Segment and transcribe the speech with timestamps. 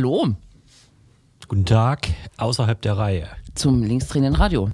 [0.00, 0.34] Hallo.
[1.46, 2.08] Guten Tag,
[2.38, 3.28] außerhalb der Reihe.
[3.54, 4.70] Zum linksdrehenden Radio.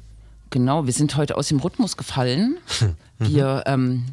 [0.50, 2.58] Genau, wir sind heute aus dem Rhythmus gefallen.
[3.18, 4.04] Wir ähm,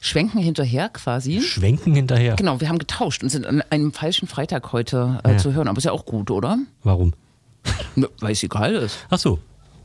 [0.00, 1.40] schwenken hinterher quasi.
[1.40, 2.34] Schwenken hinterher.
[2.34, 5.38] Genau, wir haben getauscht und sind an einem falschen Freitag heute äh, Ja.
[5.38, 5.68] zu hören.
[5.68, 6.58] Aber ist ja auch gut, oder?
[6.82, 7.12] Warum?
[8.18, 8.98] Weil es egal ist.
[9.10, 9.38] Ach so.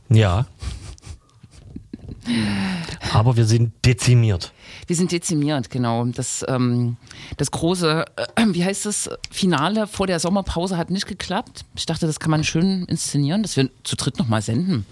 [0.08, 0.46] Ja.
[3.12, 4.52] Aber wir sind dezimiert.
[4.86, 6.04] Wir sind dezimiert, genau.
[6.06, 6.96] Das, ähm,
[7.36, 11.64] das große, äh, wie heißt das, Finale vor der Sommerpause hat nicht geklappt.
[11.76, 14.84] Ich dachte, das kann man schön inszenieren, dass wir zu dritt nochmal senden.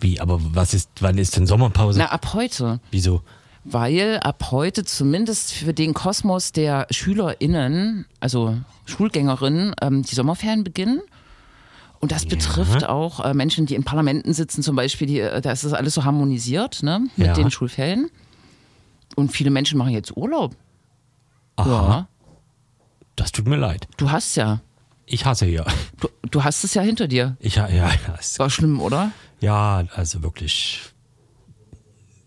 [0.00, 1.98] Wie, aber was ist, wann ist denn Sommerpause?
[1.98, 2.80] Na, ab heute.
[2.90, 3.22] Wieso?
[3.64, 11.00] Weil ab heute zumindest für den Kosmos der SchülerInnen, also Schulgängerinnen, ähm, die Sommerferien beginnen.
[12.00, 15.52] Und das betrifft auch äh, Menschen, die in Parlamenten sitzen, zum Beispiel, die, äh, da
[15.52, 17.34] ist das alles so harmonisiert ne, mit Ja.
[17.34, 18.10] den Schulferien.
[19.16, 20.56] Und viele Menschen machen jetzt Urlaub.
[21.58, 22.08] Ja,
[23.16, 23.86] Das tut mir leid.
[23.98, 24.60] du hast ja.
[25.06, 25.66] Ich hasse hier.
[26.00, 27.36] Du, du hast es ja hinter dir.
[27.40, 29.12] Ich, ja, ja, es- War schlimm, oder?
[29.40, 30.80] ja, also wirklich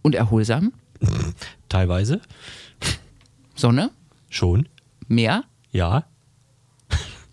[0.04, 0.74] Und erholsam.
[1.70, 2.22] teilweise
[3.56, 3.92] Sonne,
[4.30, 4.68] schon.
[5.08, 6.06] Meer, Ja.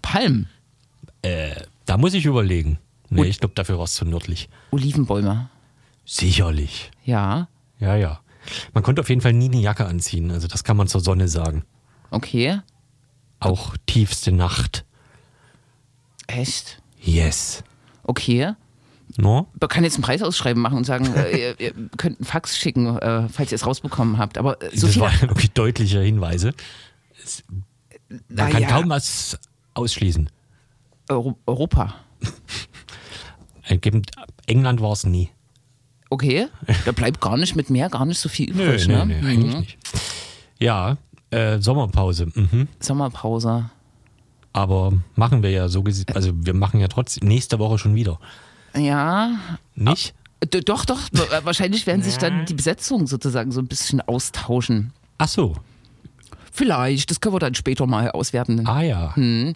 [0.00, 0.48] Palmen,
[1.86, 2.78] Da muss ich überlegen.
[3.10, 4.48] Nee, Und- ich glaube, dafür war es zu nördlich.
[4.70, 5.50] Olivenbäume.
[6.04, 6.90] Sicherlich.
[7.04, 8.20] Ja, Ja, ja.
[8.74, 10.30] Man konnte auf jeden Fall nie eine Jacke anziehen.
[10.30, 11.64] Also das kann man zur Sonne sagen.
[12.10, 12.60] okay.
[13.40, 14.84] Auch tiefste Nacht.
[16.28, 16.80] Echt?
[17.00, 17.64] Yes.
[18.04, 18.52] Okay.
[19.16, 19.48] No?
[19.60, 22.96] Man kann jetzt einen Preisausschreiben machen und sagen, äh, ihr, ihr könnt einen Fax schicken,
[22.98, 24.38] äh, falls ihr es rausbekommen habt.
[24.38, 26.54] Aber äh, so das waren wirklich deutliche Hinweise.
[28.28, 28.68] Man kann Naja.
[28.68, 29.38] kaum was
[29.74, 30.30] ausschließen.
[31.08, 31.94] Euro Europa.
[34.46, 35.30] England war es nie.
[36.12, 36.48] Okay.
[36.84, 38.86] Da bleibt gar nicht mit mehr, gar nicht so viel übrig.
[38.86, 39.00] ne?
[39.00, 39.78] eigentlich nicht.
[40.58, 40.98] Ja,
[41.30, 42.26] äh, Sommerpause.
[42.34, 42.68] Mhm.
[42.80, 43.70] Sommerpause.
[44.52, 48.20] Aber machen wir ja so gesehen, also wir machen ja trotzdem nächste Woche schon wieder.
[48.76, 49.38] Ja.
[49.74, 50.12] Nicht?
[50.44, 51.00] D doch, doch.
[51.14, 54.92] Äh, Wahrscheinlich werden sich dann die Besetzungen sozusagen so ein bisschen austauschen.
[55.16, 55.54] Ach so.
[56.52, 58.66] Vielleicht, das können wir dann später mal auswerten.
[58.66, 59.16] Ah ja.
[59.16, 59.54] Hm.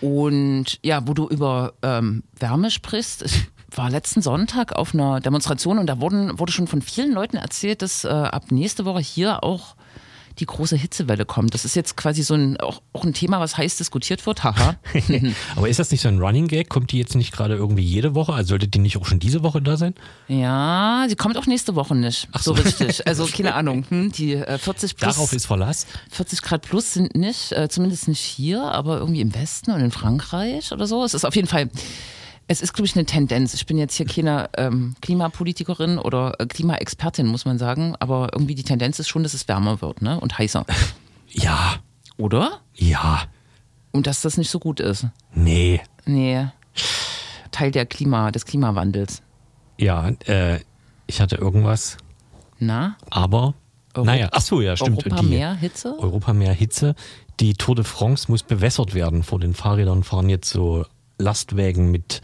[0.00, 5.78] Und ja, wo du über ähm, Wärme sprichst, ich war letzten Sonntag auf einer Demonstration
[5.78, 9.44] und da wurden, wurde schon von vielen Leuten erzählt, dass äh, ab nächste Woche hier
[9.44, 9.76] auch
[10.38, 11.54] die große Hitzewelle kommt.
[11.54, 14.42] Das ist jetzt quasi so ein, auch, auch ein Thema, was heiß diskutiert wird.
[14.42, 14.76] Haha.
[15.56, 16.68] Aber ist das nicht so ein Running Gag?
[16.68, 18.32] Kommt die jetzt nicht gerade irgendwie jede Woche?
[18.32, 19.94] Also sollte die nicht auch schon diese Woche da sein?
[20.28, 22.28] ja, sie kommt auch nächste Woche nicht.
[22.32, 22.54] Ach so.
[22.54, 22.62] so.
[22.62, 23.02] richtig.
[23.10, 23.84] Also keine Ahnung.
[23.88, 25.14] Hm, die äh, 40 plus.
[25.14, 25.86] Darauf ist Verlass.
[26.10, 29.90] 40 Grad plus sind nicht, äh, zumindest nicht hier, aber irgendwie im Westen und in
[29.90, 31.02] Frankreich oder so.
[31.02, 31.70] Es ist auf jeden Fall,
[32.50, 33.54] es ist, glaube ich, eine Tendenz.
[33.54, 38.56] Ich bin jetzt hier keine ähm, Klimapolitikerin oder äh, Klimaexpertin, muss man sagen, aber irgendwie
[38.56, 40.18] die Tendenz ist schon, dass es wärmer wird ne?
[40.20, 40.66] und heißer.
[41.32, 41.76] Ja,
[42.16, 42.58] Oder?
[42.74, 43.22] ja,
[43.92, 45.06] Und dass das nicht so gut ist.
[45.32, 45.80] nee.
[46.06, 46.48] Nee.
[47.52, 49.22] Teil der Klima, des Klimawandels.
[49.78, 50.58] Ja, äh,
[51.06, 51.98] ich hatte irgendwas,
[52.58, 52.96] Na?
[53.10, 53.54] aber
[53.94, 55.06] Euro- naja, ach so, ja, stimmt.
[55.06, 55.94] Europa die, mehr Hitze?
[56.00, 56.96] Europa mehr Hitze.
[57.38, 59.22] Die Tour de France muss bewässert werden.
[59.22, 60.84] Vor den Fahrrädern fahren jetzt so
[61.20, 62.20] Lastwägen mit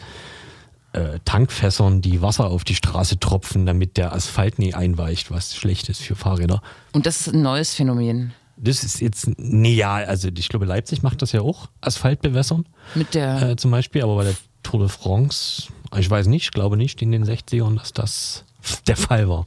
[0.92, 5.88] äh, Tankfässern, die Wasser auf die Straße tropfen, damit der Asphalt nie einweicht, was schlecht
[5.88, 6.62] ist für Fahrräder.
[6.92, 8.32] Und das ist ein neues Phänomen.
[8.56, 12.64] Das ist jetzt, nee, ja, also ich glaube, Leipzig macht das ja auch, Asphalt bewässern
[12.94, 15.64] Mit der, äh, zum Beispiel, aber bei der Tour de France,
[15.98, 18.44] ich weiß nicht, ich glaube nicht in den 60ern, dass das
[18.86, 19.46] der Fall war.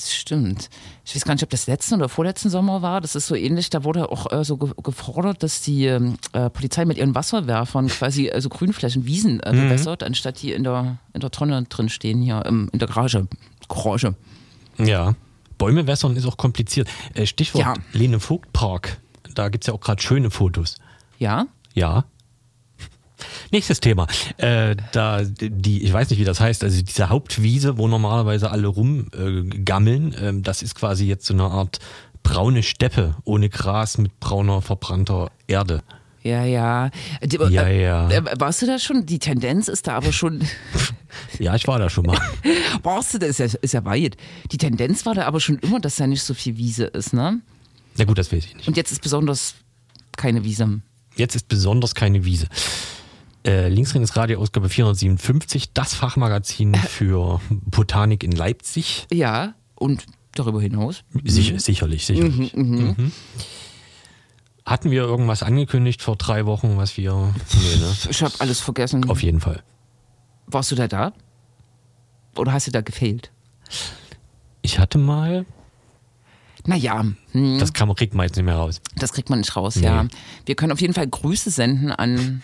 [0.00, 0.70] Das stimmt.
[1.04, 3.02] Ich weiß gar nicht, ob das letzten oder vorletzten Sommer war.
[3.02, 3.68] Das ist so ähnlich.
[3.68, 7.88] Da wurde auch äh, so ge gefordert, dass die ähm, äh, Polizei mit ihren Wasserwerfern
[7.88, 12.22] quasi also Grünflächen, Wiesen äh, bewässert, anstatt die in der, in der Tonne drin stehen
[12.22, 13.26] hier im, in der Garage.
[13.68, 14.14] Garage.
[14.78, 15.14] Ja.
[15.58, 16.88] Bäume wässern ist auch kompliziert.
[17.12, 17.74] Äh, Stichwort Ja.
[17.92, 19.00] Lene Vogt Park.
[19.34, 20.76] Da gibt es ja auch gerade schöne Fotos.
[21.18, 21.46] Ja?
[21.74, 22.04] Ja.
[23.50, 24.06] Nächstes Thema.
[24.36, 28.68] Äh, da die, ich weiß nicht, wie das heißt, also diese Hauptwiese, wo normalerweise alle
[28.68, 31.78] rumgammeln, äh, ähm, das ist quasi jetzt so eine Art
[32.22, 35.82] braune Steppe ohne Gras mit brauner, verbrannter Erde.
[36.22, 36.90] Ja, ja.
[37.22, 38.10] Die, Ja, äh, ja.
[38.10, 39.06] Äh, warst du da schon?
[39.06, 40.40] Die Tendenz ist da aber schon.
[41.40, 42.18] Ja, ich war da schon mal.
[42.84, 43.26] warst du da?
[43.26, 44.16] Ist ja, ist ja weit.
[44.52, 47.40] Die Tendenz war da aber schon immer, dass da nicht so viel Wiese ist, ne?
[47.96, 48.68] Na gut, das weiß ich nicht.
[48.68, 49.56] Und jetzt ist besonders
[50.16, 50.80] keine Wiese.
[51.16, 52.46] Jetzt ist besonders keine Wiese.
[53.44, 59.06] Äh, Linksrenes Radio Ausgabe 457, das Fachmagazin für Botanik in Leipzig.
[59.10, 60.04] Ja, und
[60.34, 61.04] darüber hinaus.
[61.24, 62.54] Sicher, sicherlich, sicherlich.
[62.54, 63.12] Mhm.
[64.66, 67.12] Hatten wir irgendwas angekündigt vor drei Wochen, was wir.
[67.14, 67.96] Nee, ne?
[68.10, 69.08] Ich habe alles vergessen.
[69.08, 69.62] Auf jeden Fall.
[70.46, 71.12] Warst du da da?
[72.36, 73.32] Oder hast du da gefehlt?
[74.62, 75.46] Ich hatte mal.
[76.66, 78.82] Naja, hm, Das kann kriegt man jetzt nicht mehr raus.
[78.96, 79.86] das kriegt man nicht raus, Nee.
[79.86, 80.06] ja.
[80.44, 82.42] Wir können auf jeden Fall Grüße senden an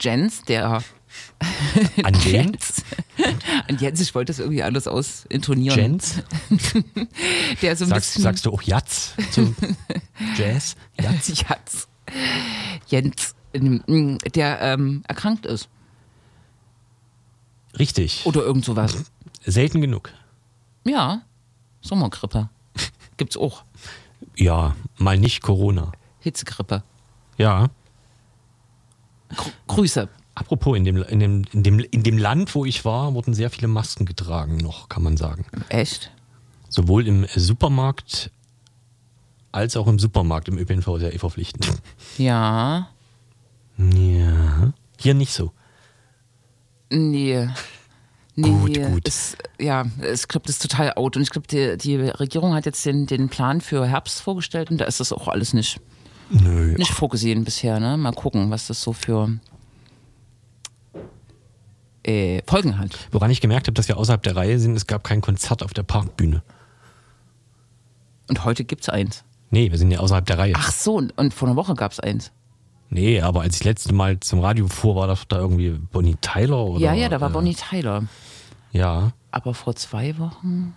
[0.00, 0.82] Jens, der
[2.02, 2.14] An?
[2.24, 2.82] Jens.
[3.68, 5.78] An Jens, ich wollte das irgendwie alles aus intonieren.
[5.78, 6.22] Jens?
[7.62, 8.22] Der so ein Sagst, bisschen.
[8.22, 9.54] sagst du auch Jatz zu
[10.36, 10.74] Jazz?
[11.00, 11.28] Jatz?
[11.46, 11.88] Jens.
[12.88, 15.68] Jens, ähm, der ähm, erkrankt ist.
[17.78, 18.22] Richtig.
[18.24, 19.04] Oder irgend sowas.
[19.44, 20.12] Selten genug.
[20.84, 21.22] Ja,
[21.80, 22.48] Sommergrippe.
[23.16, 23.64] Gibt's auch.
[24.36, 25.92] Ja, mal nicht Corona.
[26.20, 26.82] Hitzegrippe.
[27.36, 27.68] Ja.
[29.34, 30.08] Gr Grüße.
[30.34, 33.50] Apropos, in dem, in, dem, in, dem, in dem Land, wo ich war, wurden sehr
[33.50, 35.46] viele Masken getragen, noch, kann man sagen.
[35.68, 36.10] Echt?
[36.68, 38.32] Sowohl im Supermarkt
[39.52, 41.70] als auch im Supermarkt im ÖPNV sehr verpflichtend.
[42.18, 42.88] Ja.
[43.78, 44.72] Ja.
[44.98, 45.52] Hier nicht so.
[46.90, 47.48] Nee.
[48.36, 49.06] Nee, Gut, gut.
[49.06, 51.16] Es, ja, ich glaube, das ist total out.
[51.16, 54.78] Und ich glaube, die, die Regierung hat jetzt den, den Plan für Herbst vorgestellt und
[54.78, 55.80] da ist das auch alles nicht,
[56.30, 56.74] Nö.
[56.76, 57.80] nicht vorgesehen bisher.
[57.80, 57.96] Ne?
[57.96, 59.38] Mal gucken, was das so für
[62.02, 63.08] äh, Folgen hat.
[63.12, 65.72] Woran ich gemerkt habe, dass wir außerhalb der Reihe sind, es gab kein Konzert auf
[65.72, 66.42] der Parkbühne.
[68.28, 69.24] Und heute gibt's eins.
[69.50, 70.54] Nee, wir sind ja außerhalb der Reihe.
[70.56, 72.32] Ach so, und- und vor einer Woche gab's eins.
[72.90, 76.16] Nee, aber als ich das letzte Mal zum Radio fuhr, war das da irgendwie Bonnie
[76.20, 76.80] Tyler oder?
[76.80, 78.04] ja, ja, da war äh, Bonnie Tyler.
[78.72, 79.12] Ja.
[79.30, 80.74] Aber vor zwei Wochen?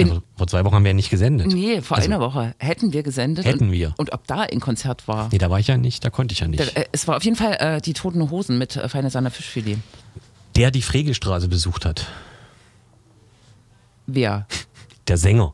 [0.00, 1.48] Also vor zwei Wochen haben wir ja nicht gesendet.
[1.48, 3.44] Nee, vor Also, einer Woche hätten wir gesendet.
[3.44, 3.94] Hätten und, wir.
[3.96, 5.28] Und ob da ein Konzert war.
[5.32, 6.76] Nee, da war ich ja nicht, da konnte ich ja Da, nicht.
[6.76, 9.78] äh, es war auf jeden Fall äh, die Toten Hosen mit äh, Feine Sahne Fischfilet.
[10.56, 12.06] Der die Fregelstraße besucht hat.
[14.06, 14.46] Wer?
[15.08, 15.52] Der Sänger.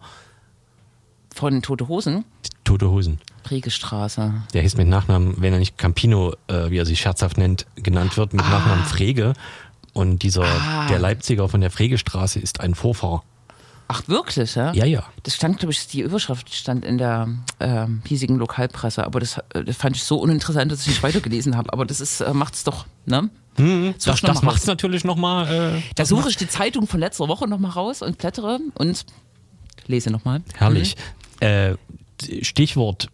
[1.35, 2.25] Von Tote Hosen?
[2.65, 3.21] Tote Hosen.
[3.45, 4.33] Pregestraße.
[4.53, 8.17] Der hieß mit Nachnamen, wenn er nicht Campino, äh, wie er sich scherzhaft nennt, genannt
[8.17, 9.35] wird, mit Nachnamen Frege.
[9.93, 10.87] Und dieser, Ah.
[10.89, 13.23] der Leipziger von der Fregestraße ist ein Vorfahrer.
[13.87, 14.73] Ach, wirklich, ja?
[14.73, 15.05] Ja, ja.
[15.25, 17.29] Das stand, glaube ich, die Überschrift stand in der
[17.61, 21.57] ähm, hiesigen Lokalpresse, aber das, äh, das fand ich so uninteressant, dass ich nicht weitergelesen
[21.57, 21.73] habe.
[21.73, 23.29] Aber das ist, äh, macht's doch, ne?
[23.57, 23.95] Such Mhm.
[24.05, 25.77] Das, das es natürlich nochmal.
[25.77, 29.05] Äh, Da suche ich die Zeitung von letzter Woche nochmal raus und blättere und
[29.87, 30.43] lese nochmal.
[30.57, 30.97] herrlich.
[31.41, 31.75] Äh,
[32.43, 33.09] Stichwort,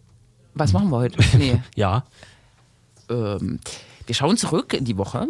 [0.53, 1.19] Was machen wir heute?
[1.37, 1.61] Nee.
[1.75, 2.03] ja.
[3.09, 3.59] ähm,
[4.05, 5.27] wir schauen zurück in die Woche.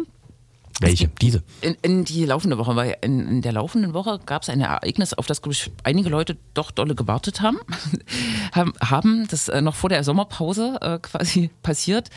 [0.80, 1.08] Welche?
[1.20, 1.42] Diese.
[1.60, 5.14] In, in die laufende Woche, weil in, in der laufenden Woche gab es ein Ereignis,
[5.14, 7.58] auf das, glaube ich, einige Leute doch dolle gewartet haben.
[8.52, 12.10] haben, haben das äh, noch vor der Sommerpause äh, quasi passiert.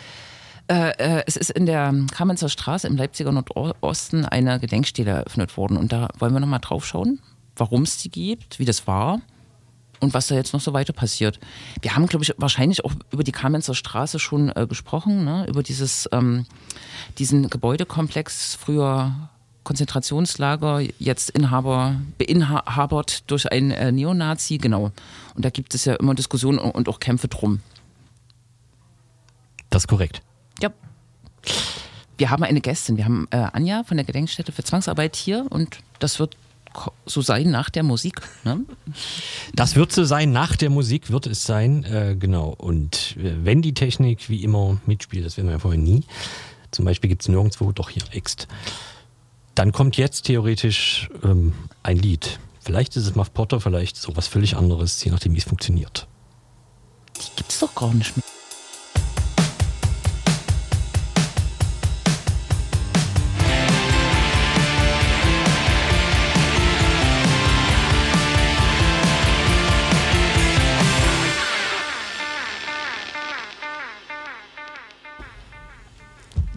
[0.68, 5.78] Äh, äh, es ist in der Kamenzer Straße im Leipziger Nordosten eine Gedenkstele eröffnet worden.
[5.78, 7.20] Und da wollen wir nochmal drauf schauen,
[7.56, 9.22] warum es die gibt, wie das war
[10.00, 11.40] und was da jetzt noch so weiter passiert.
[11.82, 15.46] Wir haben, glaube ich, wahrscheinlich auch über die Kamenzer Straße schon äh, gesprochen, ne?
[15.48, 16.46] über dieses, ähm,
[17.18, 19.30] diesen Gebäudekomplex, früher
[19.64, 24.92] Konzentrationslager, jetzt Inhaber, beinhabert durch einen äh, Neonazi, genau.
[25.34, 27.60] Und da gibt es ja immer Diskussionen und auch Kämpfe drum.
[29.70, 30.22] Das ist korrekt.
[30.62, 30.70] Ja.
[32.18, 35.80] Wir haben eine Gästin, wir haben äh, Anja von der Gedenkstätte für Zwangsarbeit hier und
[36.00, 36.38] das wird
[37.06, 38.22] so sein nach der Musik.
[38.44, 38.62] Ne?
[39.54, 42.50] Das wird so sein, nach der Musik wird es sein, äh, genau.
[42.58, 46.04] Und äh, wenn die Technik wie immer mitspielt, das werden wir ja vorher nie,
[46.72, 48.48] zum Beispiel gibt es nirgendwo, doch hier Ext,
[49.56, 51.54] dann kommt jetzt theoretisch ähm,
[51.84, 52.40] ein Lied.
[52.60, 56.08] Vielleicht ist es Muff Potter, vielleicht sowas völlig anderes, je nachdem, wie es funktioniert.
[57.16, 58.35] Die gibt's doch gar nicht mehr.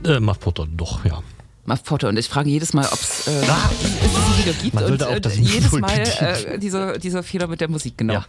[0.09, 1.23] Äh, Muff Potter, doch, ja.
[1.67, 2.09] Muff Potter.
[2.09, 4.75] Und ich frage jedes Mal, ob es äh, sie wieder gibt.
[4.75, 8.15] Man und äh, jedes Mal äh, dieser, dieser Fehler mit der Musik, genau.
[8.15, 8.27] Ja.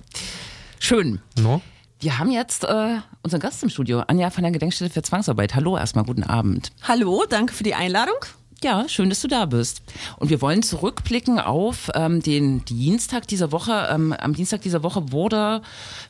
[0.80, 1.22] Schön.
[1.40, 1.62] No?
[2.02, 5.56] Wir haben jetzt äh, unseren Gast im Studio, Anja von der Gedenkstätte für Zwangsarbeit.
[5.56, 6.72] Hallo, erstmal guten Abend.
[6.84, 8.16] Hallo, danke für die Einladung.
[8.62, 9.82] Ja, schön, dass du da bist.
[10.18, 13.88] Und wir wollen zurückblicken auf ähm, den Dienstag dieser Woche.
[13.90, 15.62] Ähm, am Dienstag dieser Woche wurde,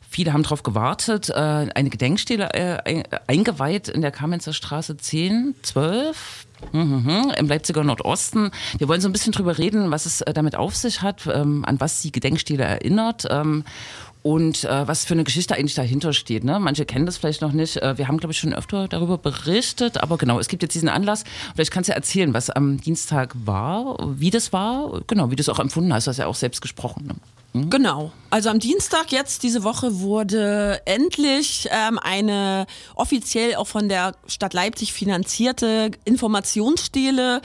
[0.08, 5.54] viele haben darauf gewartet, äh, eine Gedenkstele äh, ein- eingeweiht in der Kamenzer Straße 10,
[5.62, 6.46] 12.
[6.72, 8.50] Mhm, im Leipziger Nordosten.
[8.76, 11.64] Wir wollen so ein bisschen drüber reden, was es äh, damit auf sich hat, ähm,
[11.64, 13.26] an was die Gedenkstele erinnert.
[14.22, 16.44] Und äh, was für eine Geschichte eigentlich dahinter steht.
[16.44, 16.60] Ne?
[16.60, 17.78] Manche kennen das vielleicht noch nicht.
[17.78, 20.90] Äh, wir haben, glaube ich, schon öfter darüber berichtet, aber genau, es gibt jetzt diesen
[20.90, 21.24] Anlass.
[21.54, 25.48] Vielleicht kannst du erzählen, was am Dienstag war, wie das war, genau, wie du es
[25.48, 26.06] auch empfunden hast.
[26.06, 27.18] Du hast ja auch selbst gesprochen.
[27.54, 27.66] Ne?
[27.70, 28.12] Genau.
[28.30, 34.54] Also am Dienstag jetzt diese Woche wurde endlich ähm, eine offiziell auch von der Stadt
[34.54, 37.42] Leipzig finanzierte Informationsstele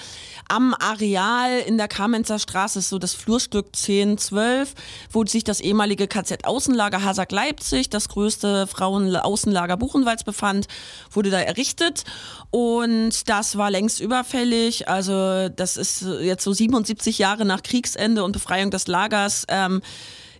[0.47, 4.75] am Areal in der Kamenzer Straße, so das Flurstück 1012,
[5.11, 10.67] wo sich das ehemalige KZ-Außenlager Hasag Leipzig, das größte Frauenaußenlager Buchenwalds befand,
[11.09, 12.03] wurde da errichtet.
[12.51, 14.87] Und das war längst überfällig.
[14.87, 19.45] Also das ist jetzt so 77 Jahre nach Kriegsende und Befreiung des Lagers.
[19.47, 19.81] Ähm,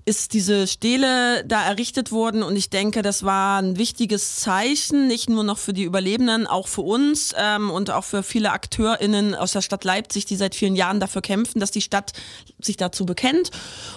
[0.06, 5.30] ist diese Stele da errichtet worden und ich denke, das war ein wichtiges Zeichen, nicht
[5.30, 9.54] nur noch für die Überlebenden, auch für uns ähm, und auch für viele AkteurInnen aus
[9.54, 12.14] der Stadt Leipzig, die seit vielen Jahren dafür kämpfen, dass die Stadt
[12.62, 13.50] sich dazu bekennt.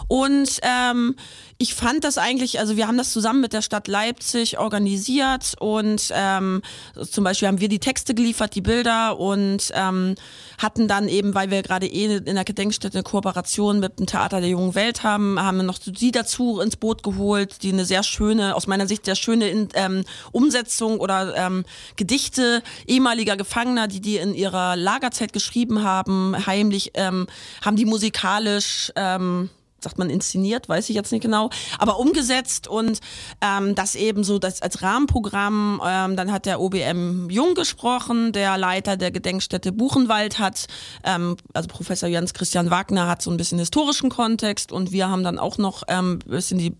[0.09, 1.15] Und ähm,
[1.61, 6.13] ich fand das eigentlich, also wir haben das zusammen mit der Stadt Leipzig organisiert und
[6.15, 6.63] ähm,
[7.11, 10.15] zum Beispiel haben wir die Texte geliefert, die Bilder und ähm,
[10.59, 14.41] hatten dann eben, weil wir gerade eh in der Gedenkstätte eine Kooperation mit dem Theater
[14.41, 18.05] der jungen Welt haben, haben wir noch sie dazu ins Boot geholt, die eine sehr
[18.05, 21.65] schöne, aus meiner Sicht sehr schöne in, ähm, Umsetzung oder ähm,
[21.97, 27.27] Gedichte ehemaliger Gefangener, die die in ihrer Lagerzeit geschrieben haben, heimlich, ähm,
[27.65, 29.51] haben die musikalisch ähm,
[29.81, 33.01] sagt man inszeniert, weiß ich jetzt nicht genau, aber umgesetzt und
[33.41, 35.81] ähm, das eben so das als Rahmenprogramm.
[35.85, 40.67] Ähm, dann hat der OBM Jung gesprochen, der Leiter der Gedenkstätte Buchenwald hat,
[41.05, 45.23] ähm, also Professor Jens Christian Wagner hat so ein bisschen historischen Kontext und wir haben
[45.23, 46.77] dann auch noch ähm, bisschen die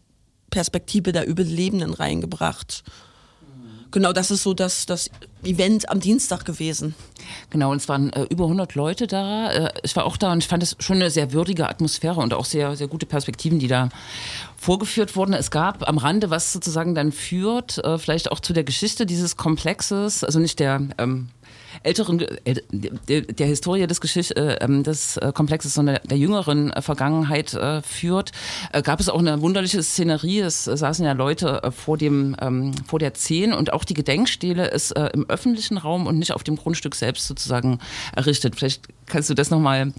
[0.51, 2.83] Perspektive der Überlebenden reingebracht.
[3.91, 5.11] Genau, das ist so das, das
[5.43, 6.95] Event am Dienstag gewesen.
[7.51, 9.51] Genau, und es waren äh, über 100 Leute da.
[9.51, 12.35] Äh, ich war auch da und ich fand es schon eine sehr würdige Atmosphäre und
[12.35, 13.89] auch sehr, sehr gute Perspektiven, die da
[14.57, 15.33] vorgeführt wurden.
[15.33, 19.37] Es gab am Rande, was sozusagen dann führt, äh, vielleicht auch zu der Geschichte dieses
[19.37, 21.29] Komplexes, also nicht der ähm,
[21.83, 26.73] älteren, äh, der, der Historie des, Geschicht, äh, ähm, des äh, Komplexes, sondern der jüngeren
[26.73, 28.33] äh, Vergangenheit äh, führt,
[28.73, 30.41] äh, gab es auch eine wunderliche Szenerie.
[30.41, 34.69] Es saßen ja Leute äh, vor dem ähm, vor der Zehn und auch die Gedenkstele
[34.69, 37.79] ist äh, im öffentlichen Raum und nicht auf dem Grundstück selbst sozusagen
[38.15, 38.57] errichtet.
[38.57, 39.93] Vielleicht kannst du das nochmal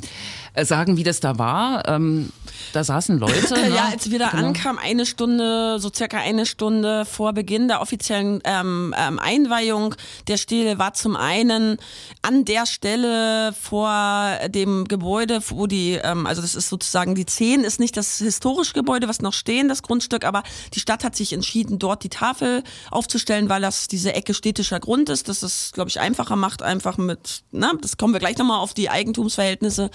[0.64, 1.88] sagen, wie das da war.
[1.88, 2.32] Ähm,
[2.74, 3.40] da saßen Leute.
[3.60, 3.76] Ne?
[3.76, 4.48] ja, als wir da genau.
[4.48, 9.96] ankamen, eine Stunde, so circa eine Stunde vor Beginn der offiziellen ähm, ähm, Einweihung
[10.28, 11.78] der Stele war zum einen
[12.22, 17.64] an der Stelle vor dem Gebäude, wo die, ähm, also das ist sozusagen die 10,
[17.64, 21.34] ist nicht das historische Gebäude, was noch stehen, das Grundstück, aber die Stadt hat sich
[21.34, 25.28] entschieden, dort die Tafel aufzustellen, weil das diese Ecke städtischer Grund ist.
[25.30, 28.74] Das ist, glaube ich, einfacher macht, einfach mit, na, das kommen wir gleich nochmal auf
[28.74, 29.90] die Eigentumsverhältnisse.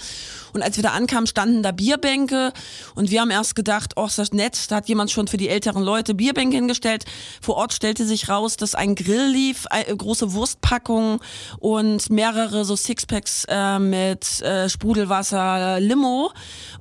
[0.53, 2.53] Und als wir da ankamen, standen da Bierbänke
[2.95, 5.49] und wir haben erst gedacht, oh, ist das nett, da hat jemand schon für die
[5.49, 7.05] älteren Leute Bierbänke hingestellt.
[7.41, 11.19] Vor Ort stellte sich raus, dass ein Grill lief, eine große Wurstpackung
[11.59, 16.31] und mehrere so Sixpacks äh, mit äh, Sprudelwasser, Limo.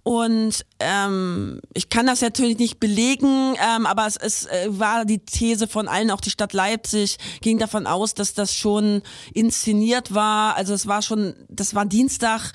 [0.03, 5.19] Und ähm, ich kann das natürlich nicht belegen, ähm, aber es, es äh, war die
[5.19, 9.03] These von allen, auch die Stadt Leipzig ging davon aus, dass das schon
[9.33, 10.57] inszeniert war.
[10.57, 12.53] Also es war schon, das war Dienstag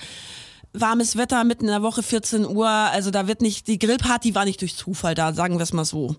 [0.73, 4.45] warmes Wetter mitten in der Woche 14 Uhr, also da wird nicht, die Grillparty war
[4.45, 6.15] nicht durch Zufall da, sagen wir es mal so.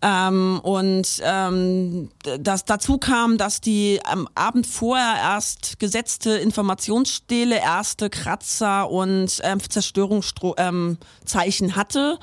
[0.00, 8.08] Ähm, und ähm, das dazu kam, dass die am Abend vorher erst gesetzte Informationsstele erste
[8.08, 12.18] Kratzer und ähm, Zerstörungszeichen ähm, hatte,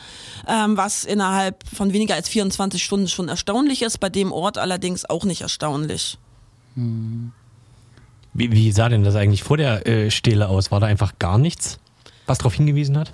[0.48, 5.10] ähm, was innerhalb von weniger als 24 Stunden schon erstaunlich ist, bei dem Ort allerdings
[5.10, 6.18] auch nicht erstaunlich.
[6.76, 7.34] Hm.
[8.38, 10.70] Wie, wie sah denn das eigentlich vor der äh, Stele aus?
[10.70, 11.80] War da einfach gar nichts,
[12.28, 13.12] was darauf hingewiesen hat?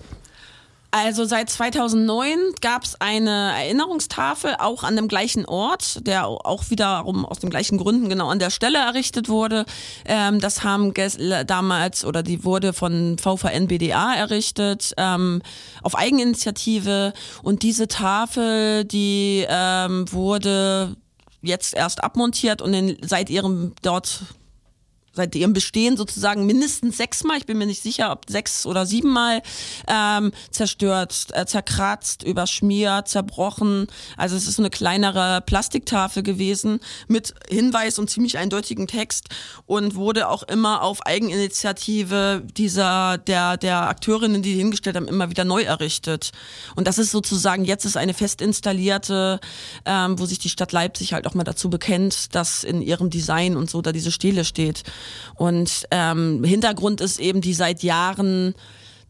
[0.89, 7.23] Also seit 2009 gab es eine Erinnerungstafel auch an dem gleichen Ort, der auch wiederum
[7.23, 9.65] aus den gleichen Gründen genau an der Stelle errichtet wurde.
[10.05, 10.91] Ähm, das haben
[11.45, 15.43] damals oder die wurde von VVN BDA errichtet ähm,
[15.83, 17.13] auf Eigeninitiative
[17.43, 20.97] und diese Tafel, die ähm, wurde
[21.43, 24.23] jetzt erst abmontiert und in, seit ihrem dort
[25.13, 29.41] seit ihrem Bestehen sozusagen mindestens sechsmal, ich bin mir nicht sicher, ob sechs oder siebenmal
[29.88, 33.88] ähm, zerstört, äh, zerkratzt, überschmiert, zerbrochen.
[34.18, 39.30] Also es ist eine kleinere Plastiktafel gewesen mit Hinweis und ziemlich eindeutigen Text
[39.65, 45.30] und wurde auch immer auf Eigeninitiative dieser der der Akteurinnen, die, die hingestellt haben, immer
[45.30, 46.32] wieder neu errichtet.
[46.75, 49.39] Und das ist sozusagen jetzt ist eine fest installierte,
[49.86, 53.58] ähm, wo sich die Stadt Leipzig halt auch mal dazu bekennt, dass in ihrem Design
[53.58, 54.84] und so da diese Stele steht.
[55.36, 58.55] Und ähm, Hintergrund ist eben die seit Jahren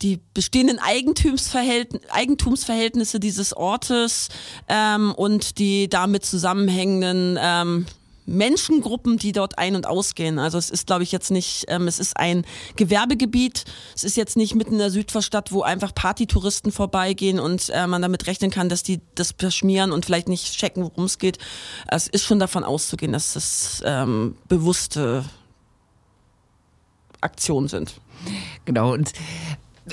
[0.01, 4.29] die bestehenden Eigentumsverhältnisse dieses Ortes
[4.67, 7.85] ähm, und die damit zusammenhängenden ähm,
[8.25, 10.39] Menschengruppen, die dort ein- und ausgehen.
[10.39, 12.45] Also es ist, glaube ich, jetzt nicht, ähm, es ist ein
[12.75, 13.65] Gewerbegebiet.
[13.95, 18.01] Es ist jetzt nicht mitten in der Südvorstadt, wo einfach Partytouristen vorbeigehen und äh, man
[18.01, 21.39] damit rechnen kann, dass die das verschmieren und vielleicht nicht checken, worum es geht.
[21.87, 25.25] Es ist schon davon auszugehen, dass das ähm, bewusste
[27.21, 27.95] Aktionen sind.
[28.65, 29.13] Genau, und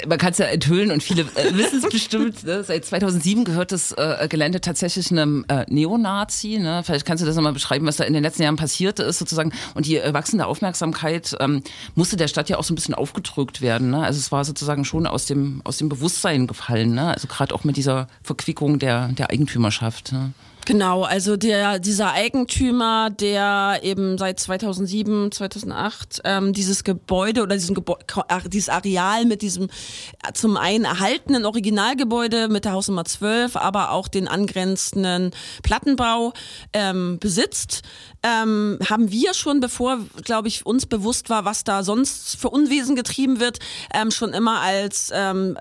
[0.07, 2.45] man kann es ja enthüllen und viele äh, wissen es bestimmt.
[2.45, 2.63] Ne?
[2.63, 6.59] Seit 2007 gehört das äh, Gelände tatsächlich einem äh, Neonazi.
[6.59, 6.83] Ne?
[6.85, 9.53] Vielleicht kannst du das nochmal beschreiben, was da in den letzten Jahren passiert ist sozusagen.
[9.75, 11.63] Und die äh, wachsende Aufmerksamkeit ähm,
[11.95, 13.91] musste der Stadt ja auch so ein bisschen aufgedrückt werden.
[13.91, 14.03] Ne?
[14.03, 16.95] Also es war sozusagen schon aus dem, aus dem Bewusstsein gefallen.
[16.95, 17.07] Ne?
[17.07, 20.13] Also gerade auch mit dieser Verquickung der, der Eigentümerschaft.
[20.69, 27.75] Genau, also der, dieser Eigentümer, der eben seit 2007, 2008 ähm, dieses Gebäude oder diesen
[27.75, 28.05] Gebäude,
[28.49, 34.09] dieses Areal mit diesem äh, zum einen erhaltenen Originalgebäude mit der Hausnummer 12, aber auch
[34.09, 35.31] den angrenzenden
[35.63, 36.35] Plattenbau
[36.75, 37.81] ähm, besitzt,
[38.23, 42.97] ähm, haben wir schon, bevor, glaube ich, uns bewusst war, was da sonst für Unwesen
[42.97, 43.59] getrieben wird,
[43.95, 45.57] ähm, schon immer als ähm,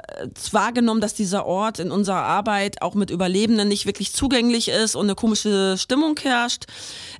[0.51, 5.05] wahrgenommen, dass dieser Ort in unserer Arbeit auch mit Überlebenden nicht wirklich zugänglich ist und
[5.05, 6.65] eine komische Stimmung herrscht.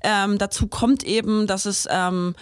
[0.01, 2.36] Ähm, dazu kommt eben, dass es ähm,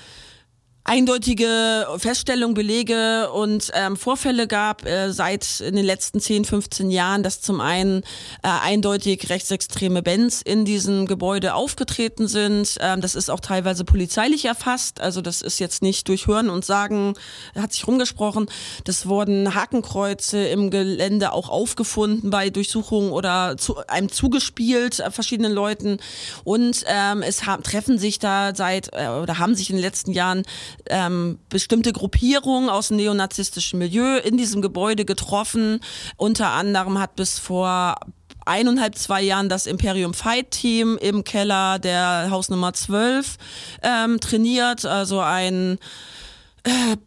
[0.88, 7.24] eindeutige Feststellungen, Belege und ähm, Vorfälle gab äh, seit in den letzten 10, 15 Jahren,
[7.24, 8.04] dass zum einen
[8.44, 12.78] äh, eindeutig rechtsextreme Bands in diesem Gebäude aufgetreten sind.
[12.82, 15.02] Ähm, das ist auch teilweise polizeilich erfasst.
[15.02, 17.16] Also das ist jetzt nicht durch Hören und Sagen,
[17.56, 18.46] hat sich rumgesprochen.
[18.84, 25.52] Das wurden Hakenkreuze im Gelände auch aufgefunden bei Durchsuchungen oder zu einem zugespielt äh, verschiedenen
[25.52, 25.98] Leuten.
[26.44, 30.12] Und ähm, es haben, treffen sich da seit äh, oder haben sich in den letzten
[30.12, 30.44] Jahren
[30.90, 35.80] ähm, bestimmte Gruppierungen aus dem neonazistischen Milieu in diesem Gebäude getroffen.
[36.18, 37.96] Unter anderem hat bis vor
[38.46, 43.38] eineinhalb, zwei Jahren das Imperium Fight Team im Keller der Hausnummer 12
[43.82, 45.80] ähm, trainiert, also ein
[46.64, 46.98] äh,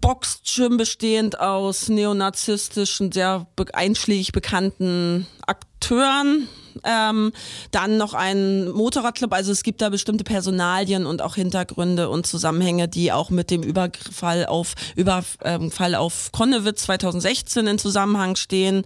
[0.00, 6.48] Boxgym bestehend aus neonazistischen, sehr einschlägig bekannten Akteuren,
[6.84, 7.32] ähm,
[7.70, 9.32] dann noch ein Motorradclub.
[9.32, 13.62] Also es gibt da bestimmte Personalien und auch Hintergründe und Zusammenhänge, die auch mit dem
[13.62, 18.84] Überfall auf Überfall auf Konnewitz 2016 in Zusammenhang stehen.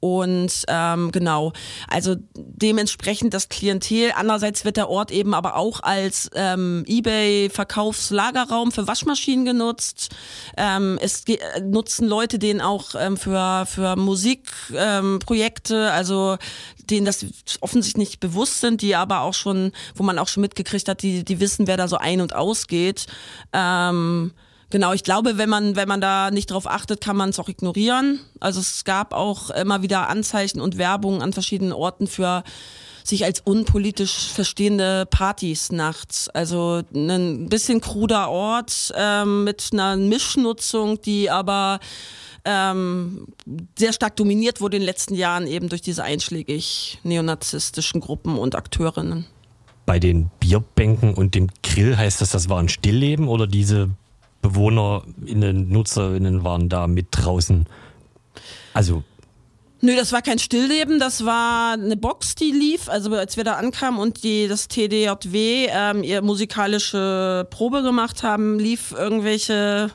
[0.00, 1.52] Und ähm, genau,
[1.88, 4.12] also dementsprechend das Klientel.
[4.14, 10.14] Andererseits wird der Ort eben aber auch als ähm, eBay-Verkaufslagerraum für Waschmaschinen genutzt.
[10.56, 11.24] Ähm, es
[11.62, 16.36] nutzen Leute den auch ähm, für, für Musikprojekte, ähm, also
[16.90, 17.26] denen das
[17.60, 21.24] offensichtlich nicht bewusst sind, die aber auch schon, wo man auch schon mitgekriegt hat, die,
[21.24, 23.06] die wissen, wer da so ein- und ausgeht.
[23.52, 24.32] Ähm,
[24.70, 27.48] Genau, ich glaube, wenn man, wenn man da nicht drauf achtet, kann man es auch
[27.48, 28.18] ignorieren.
[28.40, 32.42] Also es gab auch immer wieder Anzeichen und Werbung an verschiedenen Orten für
[33.04, 36.28] sich als unpolitisch verstehende Partys nachts.
[36.28, 41.78] Also ein bisschen kruder Ort ähm, mit einer Mischnutzung, die aber
[42.46, 43.26] ähm,
[43.76, 48.54] sehr stark dominiert wurde in den letzten Jahren eben durch diese einschlägig neonazistischen Gruppen und
[48.54, 49.26] Akteurinnen.
[49.84, 53.90] Bei den Bierbänken und dem Grill heißt das, das war ein Stillleben oder diese
[54.42, 57.66] BewohnerInnen, NutzerInnen waren da mit draußen?
[58.74, 59.02] Also
[59.82, 63.54] Nö, das war kein Stillleben, das war eine Box, die lief, also als wir da
[63.54, 69.90] ankamen und die das TDJW ähm, ihr musikalische Probe gemacht haben, lief irgendwelche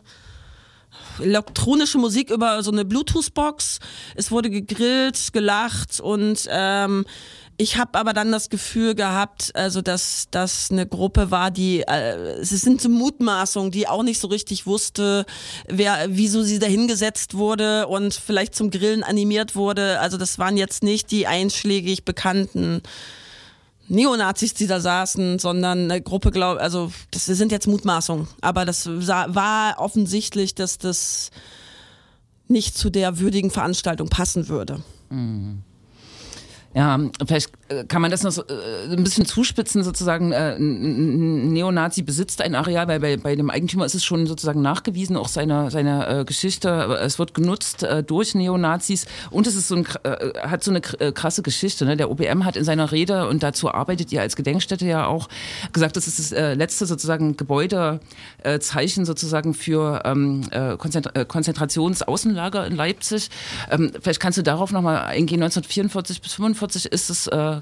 [1.19, 3.80] elektronische Musik über so eine Bluetooth-Box.
[4.15, 7.06] Es wurde gegrillt, gelacht und ähm,
[7.58, 12.39] ich habe aber dann das Gefühl gehabt, also dass das eine Gruppe war, die äh,
[12.39, 15.28] es sind so Mutmaßungen, die auch nicht so richtig wusste,
[15.67, 20.00] wer, wieso sie dahingesetzt wurde und vielleicht zum Grillen animiert wurde.
[20.00, 22.82] Also das waren jetzt nicht die einschlägig bekannten
[23.91, 28.88] Neonazis, die da saßen, sondern eine Gruppe, glaube also das sind jetzt Mutmaßungen, aber das
[28.88, 31.30] war offensichtlich, dass das
[32.47, 34.82] nicht zu der würdigen Veranstaltung passen würde.
[35.10, 35.63] Mhm.
[36.73, 37.51] Ja, vielleicht
[37.88, 40.31] kann man das noch so, äh, ein bisschen zuspitzen, sozusagen.
[40.31, 44.62] Äh, ein Neonazi besitzt ein Areal, weil bei, bei dem Eigentümer ist es schon sozusagen
[44.62, 46.69] nachgewiesen, auch seiner seiner äh, Geschichte.
[47.01, 50.81] Es wird genutzt äh, durch Neonazis und es ist so ein, äh, hat so eine
[50.99, 51.86] äh, krasse Geschichte.
[51.86, 51.97] Ne?
[51.97, 55.29] Der OBM hat in seiner Rede, und dazu arbeitet ihr als Gedenkstätte ja auch,
[55.73, 62.75] gesagt, das ist das äh, letzte sozusagen Gebäudezeichen sozusagen für ähm, äh, Konzentra Konzentrationsaußenlager in
[62.75, 63.29] Leipzig.
[63.69, 67.61] Ähm, vielleicht kannst du darauf nochmal eingehen, 1944 bis 1945 1945 ist das äh,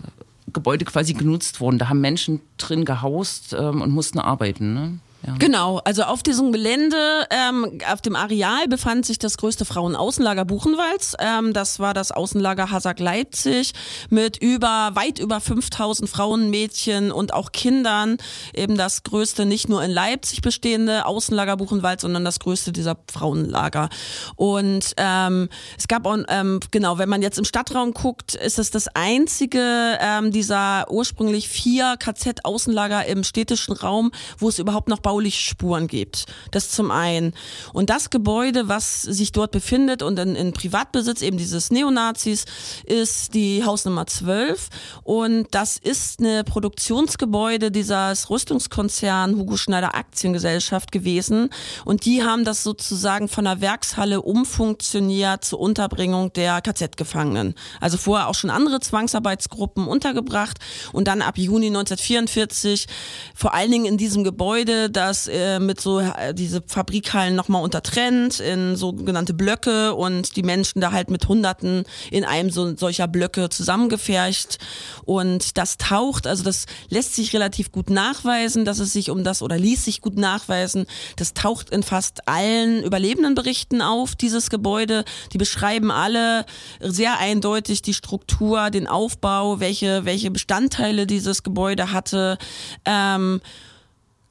[0.53, 1.77] Gebäude quasi genutzt worden.
[1.77, 4.73] Da haben Menschen drin gehaust ähm, und mussten arbeiten.
[4.73, 4.99] Ne?
[5.25, 5.35] Ja.
[5.37, 11.15] Genau, also auf diesem Gelände, ähm, auf dem Areal befand sich das größte Frauenaußenlager Buchenwalds.
[11.19, 13.73] Ähm, das war das Außenlager Hasag Leipzig
[14.09, 18.17] mit über weit über 5000 Frauen, Mädchen und auch Kindern.
[18.53, 23.89] Eben das größte, nicht nur in Leipzig bestehende Außenlager Buchenwald, sondern das größte dieser Frauenlager.
[24.37, 28.71] Und ähm, es gab auch, ähm, genau, wenn man jetzt im Stadtraum guckt, ist es
[28.71, 35.41] das einzige ähm, dieser ursprünglich vier KZ-Außenlager im städtischen Raum, wo es überhaupt noch bauliche
[35.41, 36.25] Spuren gibt.
[36.51, 37.33] Das zum einen.
[37.73, 42.45] Und das Gebäude, was sich dort befindet und in, in Privatbesitz eben dieses Neonazis,
[42.85, 44.69] ist die Hausnummer 12.
[45.01, 51.49] Und das ist eine Produktionsgebäude dieses Rüstungskonzern Hugo Schneider Aktiengesellschaft gewesen.
[51.85, 57.55] Und die haben das sozusagen von der Werkshalle umfunktioniert zur Unterbringung der KZ-Gefangenen.
[57.81, 60.59] Also vorher auch schon andere Zwangsarbeitsgruppen untergebracht
[60.93, 62.85] und dann ab Juni 1944
[63.33, 68.41] vor allen Dingen in diesem Gebäude das äh, mit so äh, diese Fabrikhallen nochmal untertrennt
[68.41, 73.49] in sogenannte Blöcke und die Menschen da halt mit Hunderten in einem so solcher Blöcke
[73.49, 74.57] zusammengefercht
[75.05, 79.41] und das taucht, also das lässt sich relativ gut nachweisen, dass es sich um das
[79.41, 80.85] oder ließ sich gut nachweisen,
[81.15, 86.45] das taucht in fast allen Überlebendenberichten auf, dieses Gebäude, die beschreiben alle
[86.81, 92.37] sehr eindeutig die Struktur, den Aufbau, welche, welche Bestandteile dieses Gebäude hatte.
[92.83, 93.39] Ähm,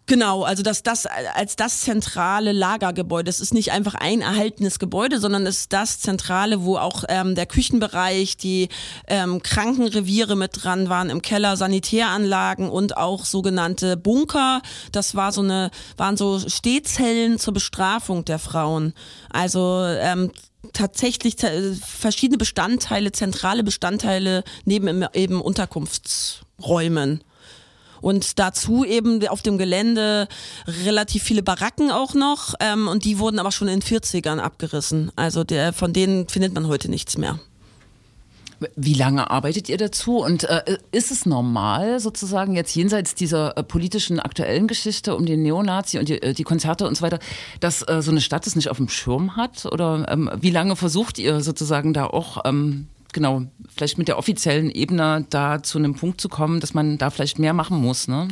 [0.09, 5.21] Genau, also dass das als das zentrale Lagergebäude, es ist nicht einfach ein erhaltenes Gebäude,
[5.21, 8.71] sondern es ist das zentrale, wo auch ähm, der Küchenbereich, die
[9.07, 14.63] ähm, Krankenreviere mit dran waren im Keller, Sanitäranlagen und auch sogenannte Bunker.
[14.93, 18.95] Das war so eine, waren so Stehzellen zur Bestrafung der Frauen.
[19.29, 20.33] Also ähm,
[20.73, 21.37] tatsächlich
[21.85, 27.23] verschiedene Bestandteile, zentrale Bestandteile neben eben Unterkunftsräumen.
[28.01, 30.29] Und dazu eben auf dem Gelände
[30.85, 32.55] relativ viele Baracken auch noch.
[32.61, 35.13] Ähm, und die wurden aber schon in den 40ern abgerissen.
[35.17, 37.39] Also der, von denen findet man heute nichts mehr.
[38.75, 40.19] Wie lange arbeitet ihr dazu?
[40.19, 45.43] Und äh, ist es normal, sozusagen jetzt jenseits dieser äh, politischen aktuellen Geschichte um den
[45.43, 47.21] Neonazi und die, äh, die Konzerte und so weiter,
[47.61, 49.67] dass äh, so eine Stadt es nicht auf dem Schirm hat?
[49.67, 53.43] Oder ähm, wie lange versucht ihr sozusagen da auch ähm, genau,
[53.75, 57.39] vielleicht mit der offiziellen Ebene da zu einem Punkt zu kommen, dass man da vielleicht
[57.39, 58.29] mehr machen muss, ne?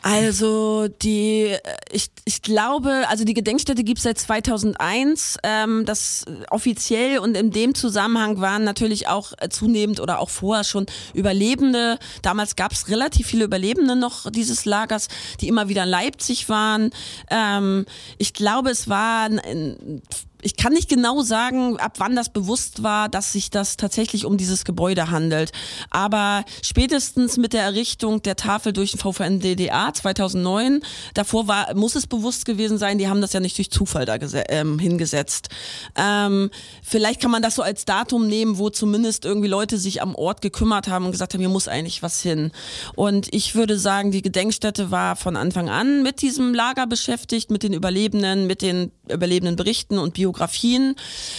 [0.00, 1.56] Also die,
[1.90, 5.38] ich, ich glaube, also die Gedenkstätte gibt es seit 2001.
[5.42, 10.86] Ähm, das offiziell und in dem Zusammenhang waren natürlich auch zunehmend oder auch vorher schon
[11.14, 11.98] Überlebende.
[12.22, 15.08] Damals gab es relativ viele Überlebende noch dieses Lagers,
[15.40, 16.90] die immer wieder in Leipzig waren.
[17.28, 17.84] Ähm,
[18.18, 20.00] ich glaube, es war ein,
[20.42, 24.36] ich kann nicht genau sagen, ab wann das bewusst war, dass sich das tatsächlich um
[24.36, 25.50] dieses Gebäude handelt.
[25.90, 30.80] Aber spätestens mit der Errichtung der Tafel durch den VVN DDA 2009,
[31.14, 34.16] davor war, muss es bewusst gewesen sein, die haben das ja nicht durch Zufall da
[34.48, 35.48] ähm, hingesetzt.
[35.96, 36.50] Ähm,
[36.82, 40.40] vielleicht kann man das so als Datum nehmen, wo zumindest irgendwie Leute sich am Ort
[40.40, 42.52] gekümmert haben und gesagt haben, hier muss eigentlich was hin.
[42.94, 47.64] Und ich würde sagen, die Gedenkstätte war von Anfang an mit diesem Lager beschäftigt, mit
[47.64, 50.94] den Überlebenden, mit den überlebenden Berichten und Bio Biografien.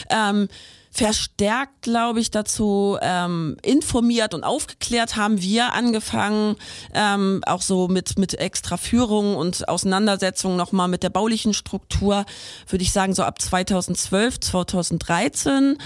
[0.09, 0.47] Ähm,
[0.91, 6.55] verstärkt, glaube ich, dazu ähm, informiert und aufgeklärt haben wir angefangen,
[6.93, 12.25] ähm, auch so mit, mit extra Führung und Auseinandersetzung nochmal mit der baulichen Struktur,
[12.67, 15.77] würde ich sagen, so ab 2012, 2013,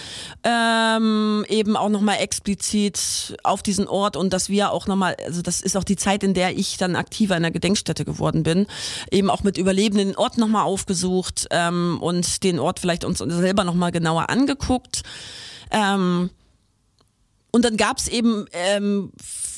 [0.43, 5.61] ähm, eben auch nochmal explizit auf diesen Ort und dass wir auch nochmal, also das
[5.61, 8.67] ist auch die Zeit, in der ich dann aktiver in der Gedenkstätte geworden bin,
[9.11, 13.63] eben auch mit Überlebenden den Ort nochmal aufgesucht ähm, und den Ort vielleicht uns selber
[13.63, 14.92] nochmal genauer angeguckt
[15.71, 16.29] ähm,
[17.51, 19.11] und dann gab es eben ähm,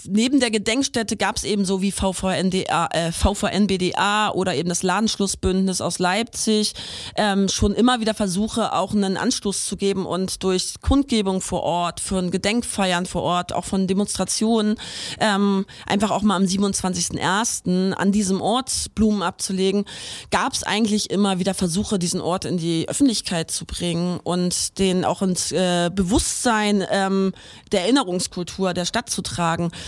[0.07, 5.81] neben der Gedenkstätte gab es eben so wie VVNDA, äh, VVNBDA oder eben das Ladenschlussbündnis
[5.81, 6.73] aus Leipzig
[7.15, 11.99] ähm, schon immer wieder Versuche, auch einen Anstoß zu geben und durch Kundgebung vor Ort,
[11.99, 14.75] von Gedenkfeiern vor Ort, auch von Demonstrationen,
[15.19, 17.93] ähm, einfach auch mal am 27.01.
[17.93, 19.85] an diesem Ort Blumen abzulegen,
[20.31, 25.05] gab es eigentlich immer wieder Versuche, diesen Ort in die Öffentlichkeit zu bringen und den
[25.05, 27.33] auch ins äh, Bewusstsein ähm,
[27.71, 29.71] der Erinnerungskultur der Stadt zu tragen.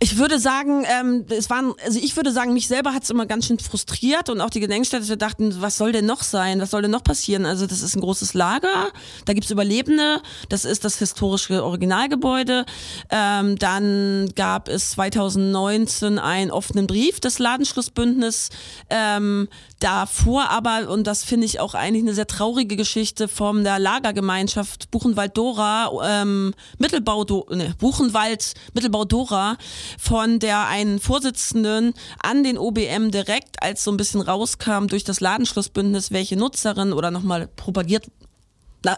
[0.00, 3.26] Ich würde sagen, ähm, es waren, also ich würde sagen, mich selber hat es immer
[3.26, 6.60] ganz schön frustriert und auch die Gedenkstätte wir dachten, was soll denn noch sein?
[6.60, 7.46] Was soll denn noch passieren?
[7.46, 8.88] Also das ist ein großes Lager,
[9.24, 12.66] da gibt's Überlebende, das ist das historische Originalgebäude.
[13.08, 18.50] Ähm, dann gab es 2019 einen offenen Brief des Ladenschlussbündnis.
[18.90, 23.78] Ähm, davor aber, und das finde ich auch eigentlich eine sehr traurige Geschichte, von der
[23.78, 29.56] Lagergemeinschaft Buchenwald-Dora, ähm, Mittelbau, ne, Buchenwald, Mittelbau-Dora,
[29.98, 35.20] von der einen Vorsitzenden an den OBM direkt, als so ein bisschen rauskam durch das
[35.20, 38.06] Ladenschlussbündnis, welche Nutzerin oder nochmal propagiert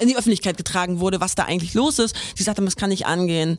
[0.00, 2.16] in die Öffentlichkeit getragen wurde, was da eigentlich los ist.
[2.34, 3.58] Sie sagte, das kann nicht angehen.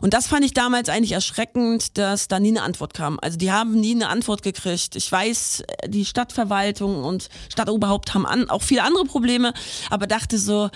[0.00, 3.18] Und das fand ich damals eigentlich erschreckend, dass da nie eine Antwort kam.
[3.20, 4.96] Also die haben nie eine Antwort gekriegt.
[4.96, 9.52] Ich weiß, die Stadtverwaltung und Stadtoberhaupt haben an, auch viele andere Probleme,
[9.90, 10.70] aber dachte so,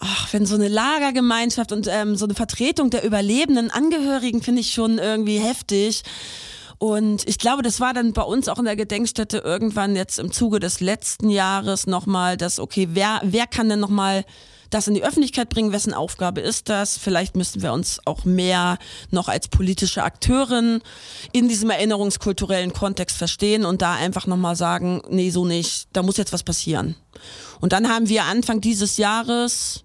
[0.00, 4.72] ach, wenn so eine Lagergemeinschaft und ähm, so eine Vertretung der überlebenden Angehörigen finde ich
[4.72, 6.02] schon irgendwie heftig.
[6.78, 10.32] Und ich glaube, das war dann bei uns auch in der Gedenkstätte irgendwann jetzt im
[10.32, 14.24] Zuge des letzten Jahres nochmal, dass, okay, wer, wer kann denn nochmal
[14.70, 16.96] das in die Öffentlichkeit bringen, wessen Aufgabe ist das?
[16.96, 18.78] Vielleicht müssten wir uns auch mehr
[19.10, 20.80] noch als politische Akteurin
[21.32, 26.16] in diesem erinnerungskulturellen Kontext verstehen und da einfach nochmal sagen, nee, so nicht, da muss
[26.16, 26.96] jetzt was passieren.
[27.60, 29.84] Und dann haben wir Anfang dieses Jahres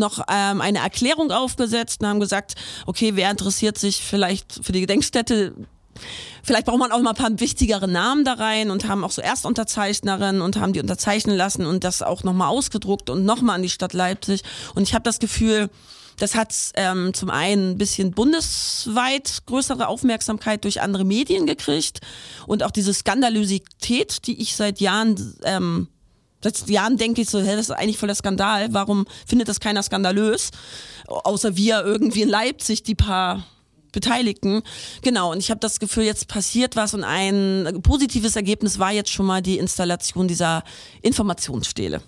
[0.00, 4.80] noch ähm, eine Erklärung aufgesetzt und haben gesagt, okay, wer interessiert sich vielleicht für die
[4.80, 5.54] Gedenkstätte?
[6.42, 9.22] Vielleicht braucht man auch mal ein paar wichtigere Namen da rein und haben auch so
[9.22, 13.68] Erstunterzeichnerinnen und haben die unterzeichnen lassen und das auch nochmal ausgedruckt und nochmal an die
[13.68, 14.42] Stadt Leipzig.
[14.74, 15.68] Und ich habe das Gefühl,
[16.20, 22.00] das hat ähm, zum einen ein bisschen bundesweit größere Aufmerksamkeit durch andere Medien gekriegt
[22.46, 25.88] und auch diese Skandalosität, die ich seit Jahren ähm,
[26.42, 28.72] Seit Jahren denke ich so, hä, das ist eigentlich voll der Skandal.
[28.72, 30.50] Warum findet das keiner skandalös?
[31.06, 33.44] Außer wir irgendwie in Leipzig, die paar
[33.92, 34.62] Beteiligten.
[35.02, 39.10] Genau, und ich habe das Gefühl, jetzt passiert was und ein positives Ergebnis war jetzt
[39.10, 40.62] schon mal die Installation dieser
[41.02, 42.00] Informationsstele.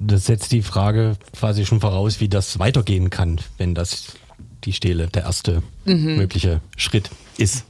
[0.00, 4.06] Das setzt die Frage quasi schon voraus, wie das weitergehen kann, wenn das
[4.64, 6.16] die Stele der erste mhm.
[6.16, 7.64] mögliche Schritt ist.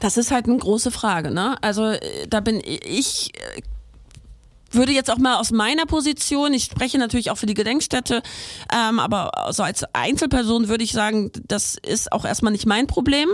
[0.00, 1.30] Das ist halt eine große Frage.
[1.30, 1.56] Ne?
[1.62, 3.62] Also äh, da bin ich äh,
[4.70, 8.22] würde jetzt auch mal aus meiner Position, ich spreche natürlich auch für die Gedenkstätte,
[8.72, 13.28] ähm, aber so als Einzelperson würde ich sagen, das ist auch erstmal nicht mein Problem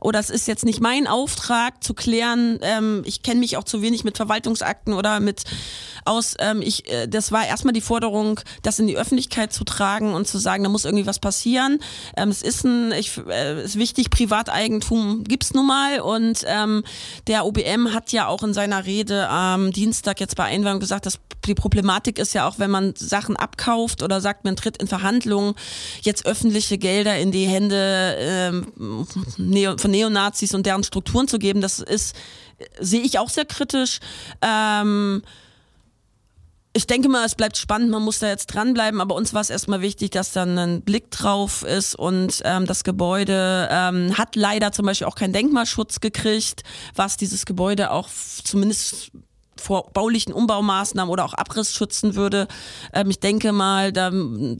[0.00, 2.58] oder es ist jetzt nicht mein Auftrag zu klären.
[2.62, 5.44] Ähm, ich kenne mich auch zu wenig mit Verwaltungsakten oder mit
[6.04, 6.34] aus.
[6.38, 10.26] Ähm, ich, äh, das war erstmal die Forderung, das in die Öffentlichkeit zu tragen und
[10.26, 11.78] zu sagen, da muss irgendwie was passieren.
[12.16, 16.84] Ähm, es ist ein, ich, äh, ist wichtig, Privateigentum gibt's nun mal und ähm,
[17.26, 21.18] der OBM hat ja auch in seiner Rede am Dienstag jetzt bei Einweihung gesagt, dass
[21.46, 25.54] die Problematik ist ja auch, wenn man Sachen abkauft oder sagt, man tritt in Verhandlungen,
[26.02, 29.06] jetzt öffentliche Gelder in die Hände ähm,
[29.78, 32.16] von Neonazis und deren Strukturen zu geben, das ist,
[32.80, 34.00] sehe ich auch sehr kritisch.
[34.42, 35.22] Ähm,
[36.76, 39.48] ich denke mal, es bleibt spannend, man muss da jetzt dranbleiben, aber uns war es
[39.48, 44.72] erstmal wichtig, dass dann ein Blick drauf ist und ähm, das Gebäude ähm, hat leider
[44.72, 48.10] zum Beispiel auch keinen Denkmalschutz gekriegt, was dieses Gebäude auch
[48.44, 49.10] zumindest
[49.60, 52.48] vor baulichen Umbaumaßnahmen oder auch Abriss schützen würde.
[52.92, 54.10] Ähm, ich denke mal, da,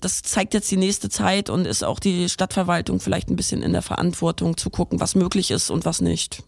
[0.00, 3.72] das zeigt jetzt die nächste Zeit und ist auch die Stadtverwaltung vielleicht ein bisschen in
[3.72, 6.42] der Verantwortung zu gucken, was möglich ist und was nicht.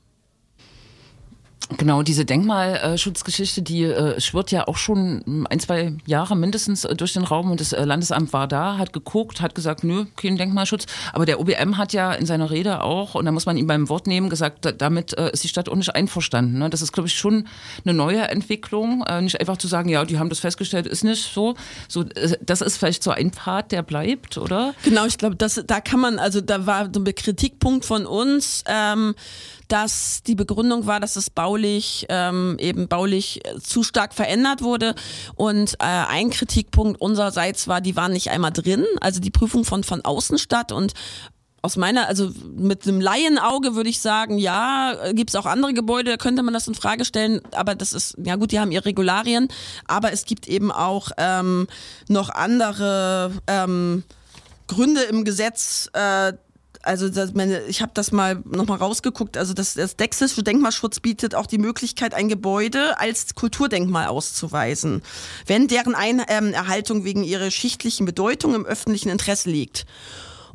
[1.77, 7.13] Genau, diese Denkmalschutzgeschichte, die äh, schwirrt ja auch schon ein, zwei Jahre mindestens äh, durch
[7.13, 10.87] den Raum und das äh, Landesamt war da, hat geguckt, hat gesagt, nö, kein Denkmalschutz.
[11.13, 13.91] Aber der OBM hat ja in seiner Rede auch, und da muss man ihm beim
[13.91, 16.59] Wort nehmen, gesagt, damit ist die Stadt auch nicht einverstanden.
[16.59, 16.71] Ne?
[16.71, 17.47] Das ist, glaube ich, schon
[17.85, 19.05] eine neue Entwicklung.
[19.21, 21.55] Nicht einfach zu sagen, ja, die haben das festgestellt, ist nicht so.
[21.89, 22.05] so
[22.41, 24.75] das ist vielleicht so ein Pfad, der bleibt, oder?
[24.85, 29.15] Genau, ich glaube, da kann man, also da war so ein Kritikpunkt von uns, ähm,
[29.69, 34.95] dass die Begründung war, dass es baulich ähm, eben baulich äh, zu stark verändert wurde.
[35.37, 39.85] Und äh, ein Kritikpunkt unsererseits war, die waren nicht einmal drin, also die Prüfung von
[39.85, 40.95] von außen statt und
[41.61, 46.13] aus meiner, also mit einem Laienauge würde ich sagen, ja, gibt es auch andere Gebäude,
[46.13, 48.85] da könnte man das in Frage stellen, aber das ist, ja gut, die haben ihre
[48.85, 49.49] Regularien,
[49.87, 51.67] aber es gibt eben auch ähm,
[52.09, 54.05] noch andere ähm,
[54.69, 56.33] Gründe im Gesetz, äh,
[56.89, 61.35] also das, meine, ich habe das mal nochmal rausgeguckt, also das, das Sächsische Denkmalschutz bietet
[61.35, 65.03] auch die Möglichkeit, ein Gebäude als Kulturdenkmal auszuweisen,
[65.47, 69.85] wenn deren ein ähm, Erhaltung wegen ihrer schichtlichen Bedeutung im öffentlichen Interesse liegt.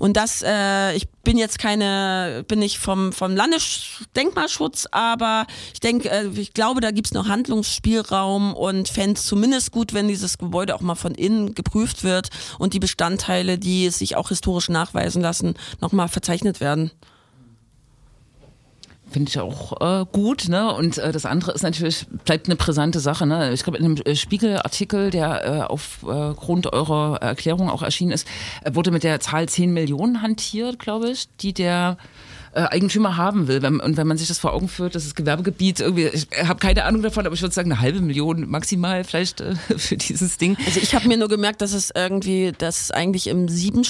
[0.04, 6.10] Und das, äh, ich bin jetzt keine, bin nicht vom, vom Landesdenkmalschutz, aber ich denke,
[6.10, 10.76] äh, ich glaube, da gibt's noch Handlungsspielraum und fände es zumindest gut, wenn dieses Gebäude
[10.76, 15.54] auch mal von innen geprüft wird und die Bestandteile, die sich auch historisch nachweisen lassen,
[15.80, 16.92] nochmal verzeichnet werden.
[19.14, 20.74] Finde ich auch äh, gut, ne?
[20.74, 23.54] Und äh, das andere ist natürlich, bleibt eine brisante Sache, ne?
[23.54, 28.28] Ich glaube, in dem äh, Spiegelartikel, der äh, aufgrund äh, eurer Erklärung auch erschienen ist,
[28.64, 31.98] äh, wurde mit der Zahl 10 Millionen hantiert, glaube ich, die der
[32.56, 33.66] Eigentümer haben will.
[33.66, 36.86] Und wenn man sich das vor Augen führt, das ist Gewerbegebiet, irgendwie, ich habe keine
[36.86, 39.44] Ahnung davon, aber ich würde sagen, eine halbe Million maximal vielleicht
[39.78, 40.56] für dieses Ding.
[40.64, 43.84] Also ich habe mir nur gemerkt, dass es irgendwie, dass eigentlich im sieben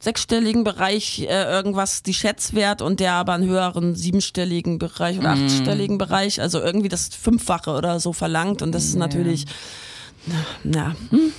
[0.00, 5.98] sechsstelligen Bereich äh, irgendwas die Schätzwert und der aber einen höheren siebenstelligen Bereich oder achtstelligen
[5.98, 9.46] Bereich, also irgendwie das Fünffache oder so verlangt und das ist natürlich,
[10.62, 11.32] na, hm.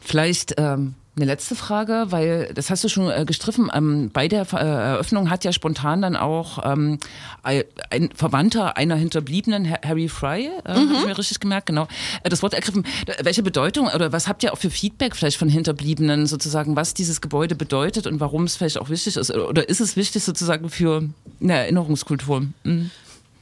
[0.00, 3.70] Vielleicht ähm, eine letzte Frage, weil das hast du schon äh, gestriffen.
[3.72, 6.98] Ähm, bei der äh, Eröffnung hat ja spontan dann auch ähm,
[7.42, 10.90] ein Verwandter einer Hinterbliebenen, Harry Fry, äh, mhm.
[10.90, 11.88] habe ich mir richtig gemerkt, genau,
[12.22, 12.84] äh, das Wort ergriffen.
[13.22, 17.22] Welche Bedeutung oder was habt ihr auch für Feedback vielleicht von Hinterbliebenen sozusagen, was dieses
[17.22, 19.34] Gebäude bedeutet und warum es vielleicht auch wichtig ist?
[19.34, 21.08] Oder ist es wichtig sozusagen für
[21.40, 22.46] eine Erinnerungskultur?
[22.64, 22.90] Mhm.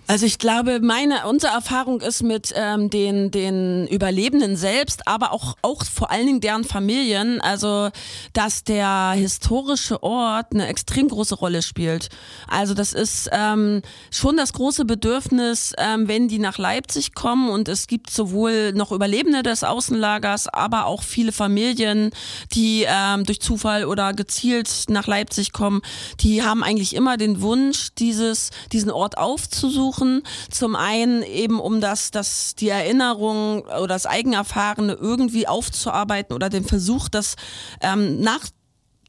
[0.07, 5.57] Also ich glaube, meine unsere Erfahrung ist mit ähm, den den Überlebenden selbst, aber auch
[5.63, 7.89] auch vor allen Dingen deren Familien, also
[8.35, 12.11] dass der historische Ort eine extrem große Rolle spielt.
[12.49, 17.69] Also das ist ähm, schon das große Bedürfnis, ähm, wenn die nach Leipzig kommen und
[17.69, 22.11] es gibt sowohl noch Überlebende des Außenlagers, aber auch viele Familien,
[22.53, 25.81] die ähm, durch Zufall oder gezielt nach Leipzig kommen,
[26.21, 30.23] die haben eigentlich immer den Wunsch, dieses diesen Ort aufzusuchen suchen.
[30.51, 36.65] Zum einen eben, um das, das die Erinnerung oder das Eigenerfahrene irgendwie aufzuarbeiten oder den
[36.65, 37.37] Versuch, das
[37.81, 38.45] ähm, nach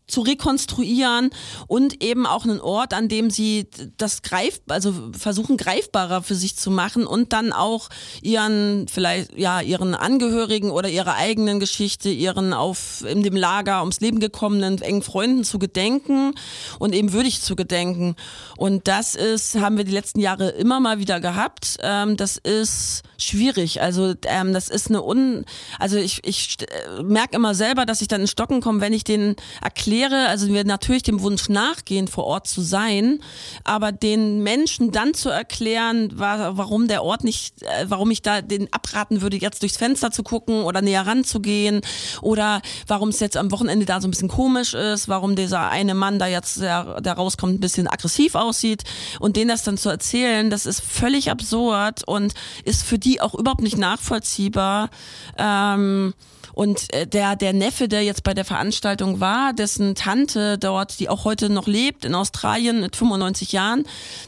[0.08, 1.32] zu rekonstruieren
[1.68, 6.56] und eben auch einen Ort, an dem sie das greif, also versuchen greifbarer für sich
[6.56, 7.90] zu machen und dann auch
[8.22, 14.00] ihren vielleicht ja ihren Angehörigen oder ihrer eigenen Geschichte, ihren auf in dem Lager ums
[14.00, 16.34] Leben gekommenen engen Freunden zu gedenken
[16.78, 18.16] und eben würdig zu gedenken.
[18.58, 21.78] Und das ist haben wir die letzten Jahre immer mal wieder gehabt.
[21.82, 23.82] Ähm, das ist schwierig.
[23.82, 25.46] Also ähm, das ist eine un,
[25.80, 29.04] also ich ich äh, merke immer selber, dass ich dann in Stocken komme, wenn ich
[29.04, 33.20] den erkläre erkläre, also wir natürlich dem Wunsch nachgehen, vor Ort zu sein,
[33.64, 38.72] aber den Menschen dann zu erklären, warum der Ort nicht, äh, warum ich da den
[38.74, 41.82] abraten würde, jetzt durchs Fenster zu gucken oder näher ranzugehen
[42.22, 45.94] oder warum es jetzt am Wochenende da so ein bisschen komisch ist, warum dieser eine
[45.94, 48.84] Mann da jetzt, der, der rauskommt, ein bisschen aggressiv aussieht
[49.20, 53.34] und denen das dann zu erzählen, das ist völlig absurd und ist für die auch
[53.34, 54.90] überhaupt nicht nachvollziehbar.
[55.38, 56.14] Ähm,
[56.56, 61.10] und äh, der, der Neffe, der jetzt bei der Veranstaltung war, dessen Tante dort, die
[61.10, 63.84] auch heute noch lebt in Australien mit 95 Jahren,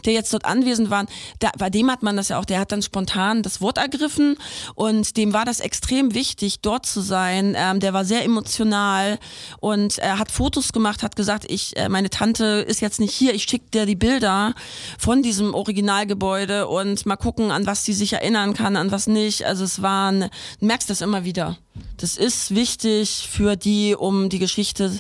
[0.06, 1.06] der jetzt dort anwesend war,
[1.40, 4.36] da, bei dem hat man das ja auch, der hat dann spontan das Wort ergriffen
[4.76, 7.56] und dem war das extrem wichtig, dort zu sein.
[7.58, 9.20] Ähm, der war sehr emotional
[9.62, 13.34] und er hat Fotos gemacht, hat gesagt, ich, äh, meine Tante ist jetzt nicht hier,
[13.34, 14.54] ich schicke dir die Bilder
[15.00, 19.46] von diesem Originalgebäude und mal gucken, an was sie sich erinnern kann, an was nicht.
[19.46, 21.58] Also es waren, du merkst das immer wieder.
[21.98, 24.92] Das ist wichtig für die, um die Geschichte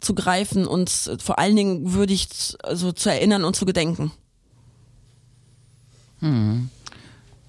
[0.00, 0.90] zu greifen und
[1.22, 2.28] vor allen Dingen würdig
[2.62, 4.12] also zu erinnern und zu gedenken.
[6.20, 6.70] Hm.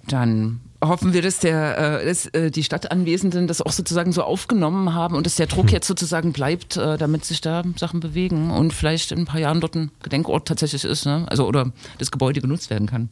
[0.07, 4.93] Dann hoffen wir, dass, der, äh, dass äh, die Stadtanwesenden das auch sozusagen so aufgenommen
[4.93, 5.73] haben und dass der Druck hm.
[5.73, 9.61] jetzt sozusagen bleibt, äh, damit sich da Sachen bewegen und vielleicht in ein paar Jahren
[9.61, 11.25] dort ein Gedenkort tatsächlich ist, ne?
[11.29, 13.09] also oder das Gebäude genutzt werden kann.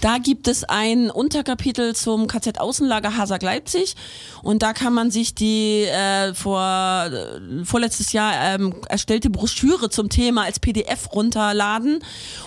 [0.00, 3.94] Da gibt es ein Unterkapitel zum KZ-Außenlager Hasag Leipzig
[4.42, 10.08] und da kann man sich die äh, vor äh, vorletztes Jahr ähm, erstellte Broschüre zum
[10.08, 12.00] Thema als PDF PDF runterladen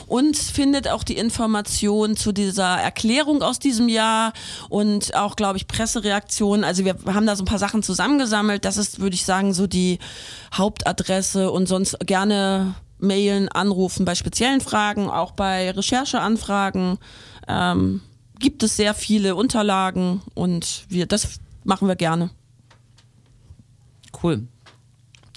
[0.08, 4.34] und findet auch die Information zu dieser Erklärung aus diesem Jahr
[4.70, 6.64] und auch, glaube ich, Pressereaktionen.
[6.64, 8.66] Also wir haben da so ein paar Sachen zusammengesammelt.
[8.66, 10.00] Das ist, würde ich sagen, so die
[10.54, 16.98] Hauptadresse und sonst gerne mailen, anrufen bei speziellen Fragen, auch bei Rechercheanfragen.
[17.48, 18.02] Ähm,
[18.40, 22.30] gibt es sehr viele Unterlagen und wir, das machen wir gerne.
[24.24, 24.48] Cool.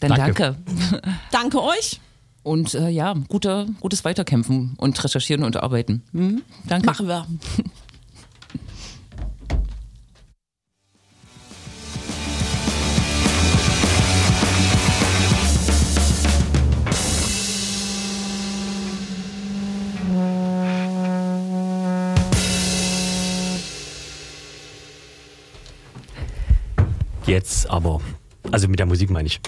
[0.01, 0.57] Dann danke.
[0.91, 2.01] Danke, danke euch.
[2.43, 6.03] Und äh, ja, gute, gutes Weiterkämpfen und Recherchieren und Arbeiten.
[6.13, 6.43] Mhm.
[6.67, 6.87] Danke.
[6.87, 7.27] Machen wir.
[27.27, 28.01] Jetzt aber,
[28.51, 29.41] also mit der Musik meine ich.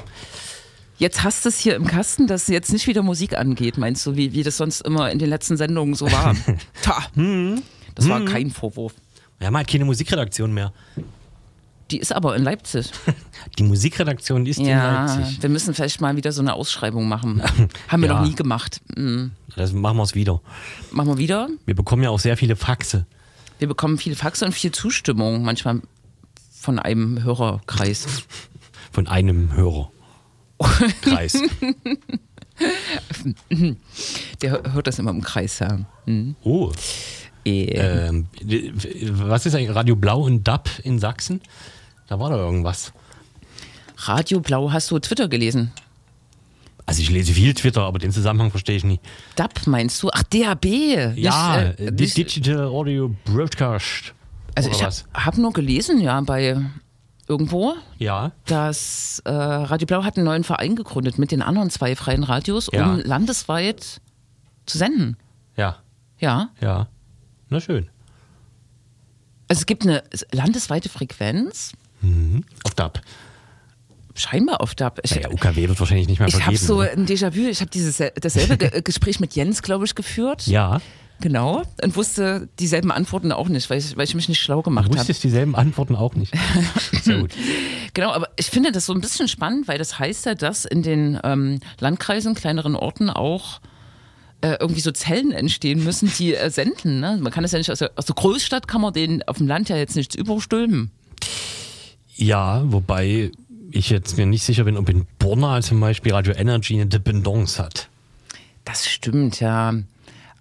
[1.03, 4.15] Jetzt hast du es hier im Kasten, dass jetzt nicht wieder Musik angeht, meinst du,
[4.15, 6.37] wie, wie das sonst immer in den letzten Sendungen so war?
[6.83, 7.03] Ta.
[7.15, 7.61] Hm.
[7.97, 8.27] Das war hm.
[8.27, 8.95] kein Vorwurf.
[9.41, 10.73] Wir haben halt keine Musikredaktion mehr.
[11.91, 12.93] Die ist aber in Leipzig.
[13.59, 15.43] Die Musikredaktion ist ja, in Leipzig.
[15.43, 17.43] Wir müssen vielleicht mal wieder so eine Ausschreibung machen.
[17.89, 18.21] Haben wir ja.
[18.21, 18.81] noch nie gemacht.
[18.95, 19.33] Mhm.
[19.57, 20.41] Das machen wir es wieder.
[20.93, 21.49] Machen wir wieder?
[21.67, 23.07] Wir bekommen ja auch sehr viele Faxe.
[23.59, 25.83] wir bekommen viel Faxe und viel Zustimmung, manchmal
[26.53, 28.23] von einem Hörerkreis.
[28.93, 29.91] Von einem Hörer.
[31.03, 31.35] Kreis.
[34.43, 35.79] Der hört das immer im Kreis, ja.
[36.07, 36.37] Hm.
[36.45, 36.73] Oh.
[37.45, 37.65] Eh.
[37.75, 38.27] Ähm,
[39.11, 41.41] was ist eigentlich Radio Blau und DAP in Sachsen?
[42.09, 42.93] Da war da irgendwas.
[43.97, 45.73] Radio Blau, hast du Twitter gelesen?
[46.87, 49.01] Also ich lese viel Twitter, aber den Zusammenhang verstehe ich nie.
[49.37, 50.11] DAB meinst du?
[50.13, 50.65] Ach, DAB.
[51.17, 54.15] Ja, Nicht, äh, äh, nicht- Digital Audio Broadcast.
[54.55, 56.61] also ich habe hab nur gelesen, ja, bei
[57.29, 58.33] irgendwo, Ja.
[58.47, 62.69] dass äh, Radio Blau hat einen neuen Verein gegründet mit den anderen zwei freien Radios,
[62.73, 62.85] Ja.
[62.85, 64.01] um landesweit
[64.67, 65.17] zu senden.
[65.57, 65.77] Ja,
[66.19, 66.51] Ja.
[66.61, 66.89] ja.
[67.49, 67.89] Na schön.
[69.49, 70.03] Also es gibt eine
[70.33, 71.73] landesweite Frequenz,
[72.65, 73.01] Auf DAP.
[74.15, 75.01] scheinbar auf DAB.
[75.05, 76.57] Ich, Naja, UKW wird wahrscheinlich nicht mehr ich vergeben.
[76.57, 80.47] habe so ein Déjà-vu, ich habe dieses dasselbe Ge Gespräch mit Jens, glaube ich, geführt.
[80.47, 80.81] Ja,
[81.23, 81.63] Genau.
[81.81, 84.87] Und wusste dieselben Antworten auch nicht, weil ich, weil ich mich nicht schlau du gemacht
[84.87, 84.99] habe.
[84.99, 86.35] wusstest dieselben Antworten auch nicht.
[87.03, 87.31] Sehr gut.
[87.95, 90.83] Genau, aber ich finde das so ein bisschen spannend, weil das heißt ja, dass in
[90.83, 93.61] den ähm, Landkreisen, kleineren Orten auch
[94.41, 96.99] äh, irgendwie so Zellen entstehen müssen, die äh, senden.
[96.99, 97.19] Ne?
[97.21, 99.47] Man kann das ja nicht aus der, aus der Großstadt, kann man den auf dem
[99.47, 100.91] Land ja jetzt nichts überstülpen.
[102.17, 103.31] Ja, wobei
[103.71, 107.63] ich jetzt mir nicht sicher bin, ob in Borna zum Beispiel Radio Energy eine Dependance
[107.63, 107.89] hat.
[108.65, 109.75] Das stimmt, ja.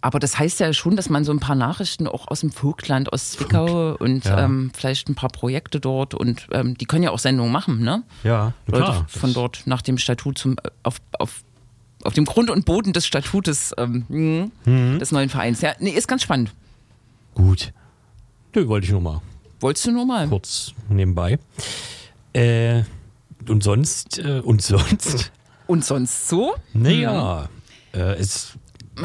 [0.04, 3.14] Aber das heißt ja schon, dass man so ein paar Nachrichten auch aus dem Vogtland,
[3.14, 4.46] aus Zwickau und ja.
[4.46, 8.02] ähm, vielleicht ein paar Projekte dort und ähm, die können ja auch Sendungen machen, ne?
[8.24, 9.06] Ja, Leute klar.
[9.08, 11.44] von dort nach dem Statut zum auf, auf,
[12.04, 14.98] auf dem Grund und Boden des Statutes ähm, Mhm.
[14.98, 15.62] des neuen Vereins.
[15.62, 16.52] Ja, nee, ist ganz spannend.
[17.36, 17.72] Gut.
[18.56, 19.22] Nö, wollte ich nur mal
[19.60, 20.28] Wolltest du nur mal?
[20.28, 21.38] kurz nebenbei.
[22.34, 22.84] Äh,
[23.48, 25.32] und sonst, äh, und sonst,
[25.68, 26.56] Und sonst so?
[26.74, 27.50] naja,
[27.94, 28.56] äh, ist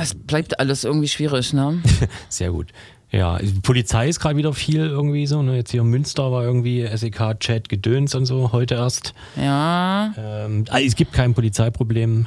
[0.00, 1.80] Es bleibt alles irgendwie schwierig, ne?
[2.28, 2.68] sehr gut.
[3.12, 5.40] Ja, die Polizei ist gerade wieder viel irgendwie so.
[5.42, 5.56] Ne?
[5.56, 9.14] Jetzt hier in Münster war irgendwie SEK-Chat gedöns und so, heute erst.
[9.36, 12.26] Ja, Ähm, ah, es gibt kein Polizeiproblem.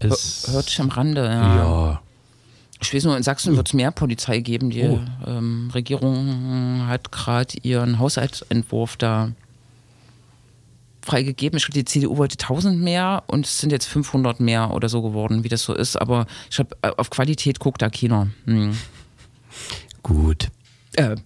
[0.00, 1.56] Es, hört sich am Rande, ja.
[1.56, 2.00] ja.
[2.82, 4.68] Ich weiß nur, in Sachsen wird es mehr Polizei geben.
[4.68, 5.00] Die Oh.
[5.26, 9.30] ähm, Regierung hat gerade ihren Haushaltsentwurf da
[11.04, 11.56] freigegeben.
[11.56, 15.02] Ich glaube, die CDU wollte 1000 mehr und es sind jetzt 500 mehr oder so
[15.02, 15.96] geworden, wie das so ist.
[15.96, 18.28] Aber ich glaube, auf Qualität guckt da keiner.
[18.46, 18.76] Hm.
[20.02, 20.48] Gut.
[20.96, 21.16] Äh,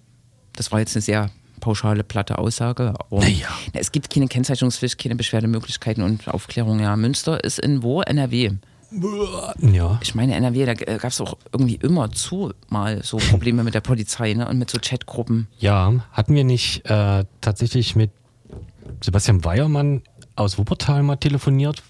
[0.55, 2.95] das war jetzt eine sehr pauschale, platte Aussage.
[2.99, 3.49] Aber Naja.
[3.73, 6.81] Na, es gibt keine Kennzeichnungspflicht, keine Beschwerdemöglichkeiten und Aufklärung.
[6.81, 8.03] Ja, Münster ist in wo?
[8.03, 8.53] NRW.
[9.61, 9.99] Ja.
[10.03, 13.83] Ich meine, NRW, da gab es auch irgendwie immer zu mal so Probleme mit der
[13.83, 14.49] Polizei ne?
[14.49, 15.47] und mit so Chatgruppen.
[15.59, 18.11] Ja, hatten wir nicht äh, tatsächlich mit
[19.03, 20.03] Sebastian Weiermann
[20.37, 21.83] aus Wuppertal mal telefoniert?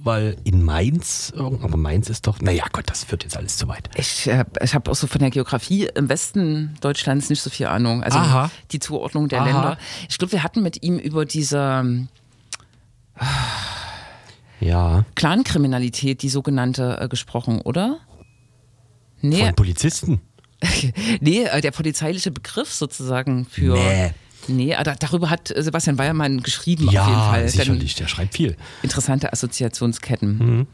[0.00, 3.90] Weil in Mainz, aber Mainz ist doch, naja Gott, das führt jetzt alles zu weit.
[3.96, 7.66] Ich, äh, ich habe auch so von der Geografie im Westen Deutschlands nicht so viel
[7.66, 8.04] Ahnung.
[8.04, 8.50] Also Aha.
[8.70, 9.46] die Zuordnung der Aha.
[9.46, 9.78] Länder.
[10.08, 12.08] Ich glaube, wir hatten mit ihm über diese ähm,
[14.60, 17.98] Ja, Clankriminalität, die sogenannte, äh, gesprochen, oder?
[19.20, 20.20] Nee, von Polizisten.
[21.20, 23.74] nee äh, der polizeiliche Begriff sozusagen für.
[23.74, 24.12] Nee.
[24.48, 27.40] Nee, aber darüber hat äh, Sebastian Weiermann geschrieben auf jeden Ja, Fall.
[27.42, 28.56] Dann sicherlich, der schreibt viel.
[28.82, 30.66] Interessante Assoziationsketten.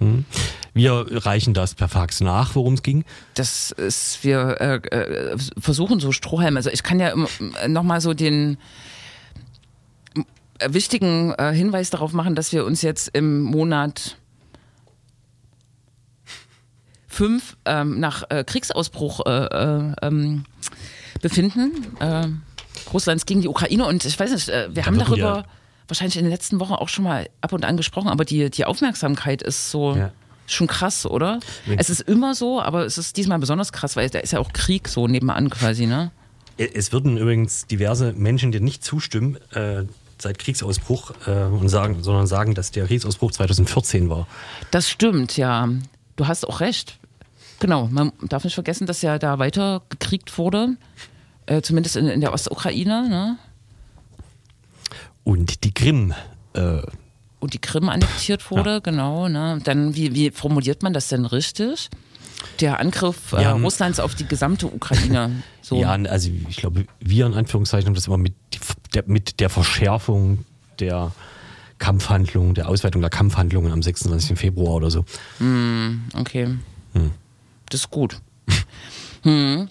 [0.72, 3.04] Wir reichen das per Fax nach, worum es ging.
[3.34, 6.56] Das ist, wir äh, äh, versuchen so Strohhalme.
[6.58, 7.14] Also ich kann ja
[7.68, 8.58] nochmal so den
[10.58, 14.16] äh, wichtigen äh, Hinweis darauf machen, dass wir uns jetzt im Monat
[17.08, 20.44] fünf ähm, nach äh, Kriegsausbruch äh, äh, ähm,
[21.22, 21.72] befinden.
[22.94, 25.44] Äh, Russlands gegen die Ukraine und ich weiß nicht, äh, wir haben wird darüber ja-
[25.88, 28.64] wahrscheinlich in den letzten Wochen auch schon mal ab und an gesprochen, aber die, die
[28.64, 30.12] Aufmerksamkeit ist so Ja.
[30.46, 31.40] schon krass, oder?
[31.66, 34.38] Wenn- Es ist immer so, aber es ist diesmal besonders krass, weil da ist ja
[34.38, 36.10] auch Krieg so nebenan quasi, ne?
[36.56, 39.84] Es würden übrigens diverse Menschen dir nicht zustimmen äh,
[40.18, 44.28] seit Kriegsausbruch äh, und sagen, sondern sagen, dass der Kriegsausbruch 2014 war.
[44.70, 45.68] Das stimmt, ja.
[46.16, 46.98] Du hast auch recht.
[47.58, 50.76] Genau, man darf nicht vergessen, dass ja da weiter gekriegt wurde,
[51.46, 53.38] äh, zumindest in, in der Ostukraine, ne?
[55.24, 56.14] Und die Krim.
[56.54, 56.82] Äh,
[57.40, 59.60] Und die Krim annektiert wurde, genau, ne?
[59.64, 61.90] Dann, wie, wie formuliert man das denn richtig?
[62.60, 65.42] Der Angriff äh, Ja, Russlands auf die gesamte Ukraine.
[65.64, 65.80] So.
[65.80, 68.34] Ja, also ich glaube, wir in Anführungszeichen haben das immer mit
[68.92, 70.44] der, mit der Verschärfung
[70.78, 71.10] der
[71.78, 74.38] Kampfhandlungen, der Ausweitung der Kampfhandlungen am 26.
[74.38, 75.06] Februar oder so.
[76.12, 76.58] Okay.
[77.70, 78.20] Das ist gut.
[79.22, 79.70] hm.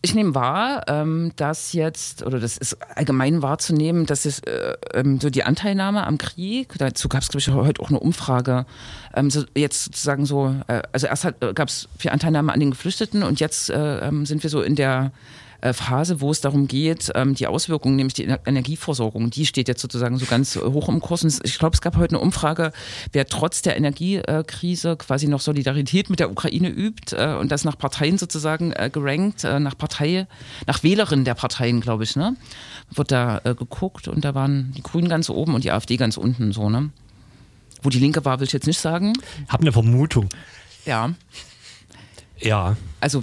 [0.00, 5.18] Ich nehme wahr, ähm, dass jetzt, oder das ist allgemein wahrzunehmen, dass es äh, ähm,
[5.20, 8.64] so die Anteilnahme am Krieg, dazu gab es, glaube ich, heute auch eine Umfrage,
[9.14, 13.24] ähm, so jetzt sozusagen so, äh, also erst gab es viel Anteilnahme an den Geflüchteten
[13.24, 15.10] und jetzt äh, ähm, sind wir so in der äh,
[15.60, 20.16] Phase, wo es darum geht, ähm, die Auswirkungen, nämlich die Energieversorgung, die steht jetzt sozusagen
[20.16, 21.24] so ganz hoch im Kurs.
[21.24, 22.72] Und ich glaube, es gab heute eine Umfrage,
[23.12, 27.76] wer trotz der Energiekrise quasi noch Solidarität mit der Ukraine übt äh, und das nach
[27.76, 30.26] Parteien sozusagen äh, gerankt, äh, nach Partei,
[30.66, 32.36] nach Wählerinnen der Parteien, glaube ich, ne?
[32.94, 36.16] Wird da äh, geguckt und da waren die Grünen ganz oben und die AfD ganz
[36.16, 36.90] unten so, ne?
[37.82, 39.12] Wo die Linke war, will ich jetzt nicht sagen.
[39.48, 40.28] Hab eine Vermutung.
[40.84, 41.12] Ja.
[42.38, 42.76] Ja.
[43.00, 43.22] Also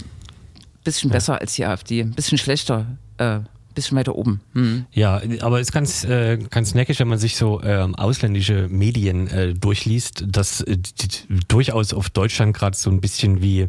[0.85, 2.85] bisschen besser als die AfD, ein bisschen schlechter,
[3.17, 3.39] äh,
[3.75, 4.41] bisschen weiter oben.
[4.53, 4.85] Hm.
[4.93, 9.27] Ja, aber es ist ganz, äh, ganz neckisch, wenn man sich so ähm, ausländische Medien
[9.27, 13.67] äh, durchliest, dass äh, die, durchaus auf Deutschland gerade so ein bisschen wie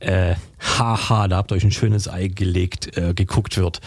[0.00, 3.80] äh, haha, da habt ihr euch ein schönes Ei gelegt, äh, geguckt wird.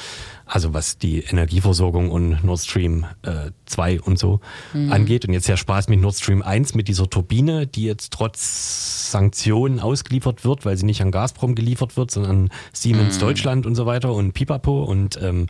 [0.48, 4.39] Also was die Energieversorgung und Nord Stream äh, 2 und so
[4.74, 4.91] mhm.
[4.91, 5.26] angeht.
[5.26, 9.80] Und jetzt ja Spaß mit Nord Stream 1, mit dieser Turbine, die jetzt trotz Sanktionen
[9.80, 13.22] ausgeliefert wird, weil sie nicht an Gazprom geliefert wird, sondern an Siemens mhm.
[13.22, 14.84] Deutschland und so weiter und Pipapo.
[14.84, 15.48] Und ähm,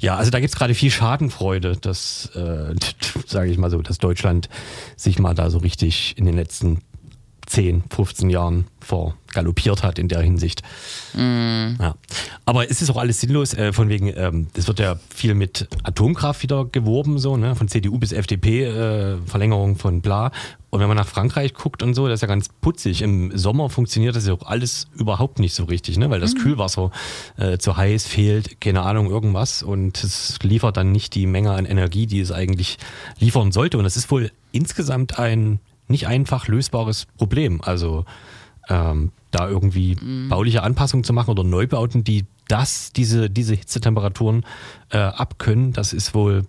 [0.00, 2.74] ja, also da gibt's gerade viel Schadenfreude, dass, äh,
[3.26, 4.48] sage ich mal so, dass Deutschland
[4.96, 6.82] sich mal da so richtig in den letzten
[7.46, 10.62] 10, 15 Jahren vorgaloppiert hat in der Hinsicht.
[11.14, 11.74] Mm.
[11.80, 11.94] Ja.
[12.44, 15.68] Aber es ist auch alles sinnlos, äh, von wegen, ähm, es wird ja viel mit
[15.82, 17.56] Atomkraft wieder geworben, so, ne?
[17.56, 20.30] von CDU bis FDP, äh, Verlängerung von bla.
[20.70, 23.02] Und wenn man nach Frankreich guckt und so, das ist ja ganz putzig.
[23.02, 26.10] Im Sommer funktioniert das ja auch alles überhaupt nicht so richtig, ne?
[26.10, 26.38] weil das mhm.
[26.38, 26.90] Kühlwasser
[27.36, 29.62] äh, zu heiß fehlt, keine Ahnung, irgendwas.
[29.62, 32.78] Und es liefert dann nicht die Menge an Energie, die es eigentlich
[33.18, 33.78] liefern sollte.
[33.78, 37.60] Und das ist wohl insgesamt ein nicht einfach lösbares Problem.
[37.62, 38.04] Also
[38.68, 40.28] ähm, da irgendwie mhm.
[40.28, 44.44] bauliche Anpassungen zu machen oder Neubauten, die das, diese, diese Hitzetemperaturen
[44.90, 46.46] äh, abkönnen, das ist wohl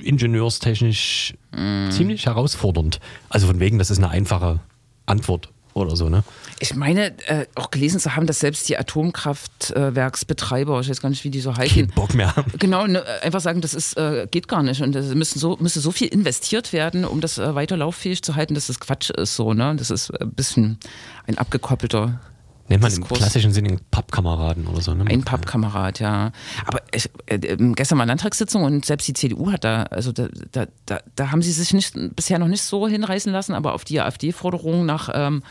[0.00, 1.90] ingenieurstechnisch mhm.
[1.90, 3.00] ziemlich herausfordernd.
[3.28, 4.60] Also von wegen, das ist eine einfache
[5.06, 6.24] Antwort oder so, ne?
[6.60, 11.24] Ich meine, äh, auch gelesen zu haben, dass selbst die Atomkraftwerksbetreiber, ich weiß gar nicht,
[11.24, 12.52] wie die so heißen, Keinen Bock mehr haben.
[12.58, 14.80] Genau, ne, einfach sagen, das ist, äh, geht gar nicht.
[14.80, 18.36] Und es müssen so, müsste so viel investiert werden, um das äh, weiter lauffähig zu
[18.36, 19.74] halten, dass das Quatsch ist so, ne?
[19.76, 20.78] Das ist ein bisschen
[21.26, 22.20] ein abgekoppelter
[22.68, 25.04] Nennt man im klassischen Sinne einen Pappkameraden oder so, ne?
[25.06, 26.32] Ein Pappkamerad, ja.
[26.64, 30.66] Aber ich, äh, gestern war Landtagssitzung und selbst die CDU hat da, also da, da,
[30.86, 34.00] da, da haben sie sich nicht, bisher noch nicht so hinreißen lassen, aber auf die
[34.00, 35.42] AfD-Forderung nach ähm,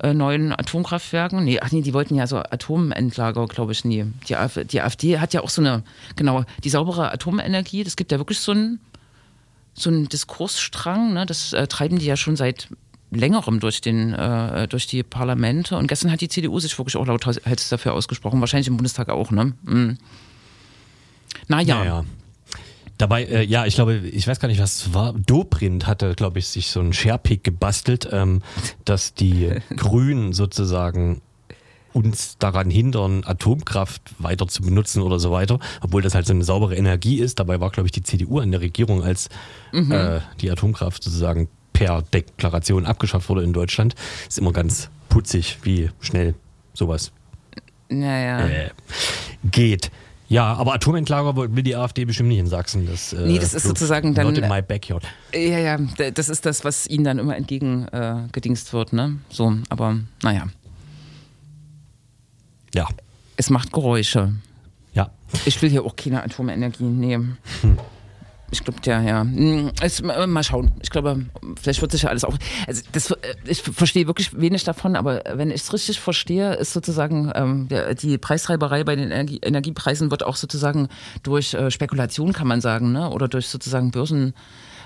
[0.00, 4.06] äh, neuen Atomkraftwerken, nee, ach nee, die wollten ja so Atomentlager, glaube ich, nie.
[4.28, 5.82] Die, AfD, die AfD hat ja auch so eine,
[6.14, 8.78] genau, die saubere Atomenergie, das gibt ja wirklich so einen
[9.74, 11.26] so einen Diskursstrang, ne?
[11.26, 12.68] das äh, treiben die ja schon seit
[13.12, 15.76] längerem durch, den, äh, durch die Parlamente.
[15.76, 19.30] Und gestern hat die CDU sich wirklich auch lauthals dafür ausgesprochen, wahrscheinlich im Bundestag auch.
[19.30, 19.52] Ne?
[19.62, 19.98] Mhm.
[21.48, 21.78] Naja.
[21.78, 22.04] Naja.
[22.98, 25.12] Dabei, äh, ja, ich glaube, ich weiß gar nicht, was es war.
[25.12, 28.42] Dobrindt hatte, glaube ich, sich so einen Sharepick gebastelt, ähm,
[28.84, 31.20] dass die Grünen sozusagen
[31.92, 36.44] uns daran hindern, Atomkraft weiter zu benutzen oder so weiter, obwohl das halt so eine
[36.44, 37.38] saubere Energie ist.
[37.38, 39.28] Dabei war, glaube ich, die CDU an der Regierung, als
[39.72, 39.92] mhm.
[39.92, 43.94] äh, die Atomkraft sozusagen per Deklaration abgeschafft wurde in Deutschland.
[44.28, 46.34] Ist immer ganz putzig, wie schnell
[46.74, 47.12] sowas
[47.88, 48.46] naja.
[48.46, 48.70] äh,
[49.44, 49.90] geht.
[50.28, 52.86] Ja, aber Atomentlager will die AfD bestimmt nicht in Sachsen.
[52.86, 54.28] Das, äh, nee, das ist sozusagen dann.
[54.28, 55.04] Not in my backyard.
[55.34, 55.78] Ja, ja,
[56.10, 59.18] das ist das, was ihnen dann immer entgegengedingst äh, wird, ne?
[59.28, 60.46] So, aber naja.
[62.74, 62.88] Ja.
[63.36, 64.32] Es macht Geräusche.
[64.94, 65.10] Ja.
[65.44, 67.36] Ich will hier auch keine Atomenergie nehmen.
[67.60, 67.78] Hm.
[68.52, 69.22] Ich glaube, ja, ja.
[69.22, 70.72] Hm, es, mal schauen.
[70.82, 71.24] Ich glaube,
[71.60, 72.36] vielleicht wird sich ja alles auch.
[72.66, 76.74] Also das, äh, ich verstehe wirklich wenig davon, aber wenn ich es richtig verstehe, ist
[76.74, 80.88] sozusagen ähm, der, die Preistreiberei bei den Energie, Energiepreisen wird auch sozusagen
[81.22, 83.08] durch äh, Spekulation, kann man sagen, ne?
[83.08, 84.34] oder durch sozusagen Börsen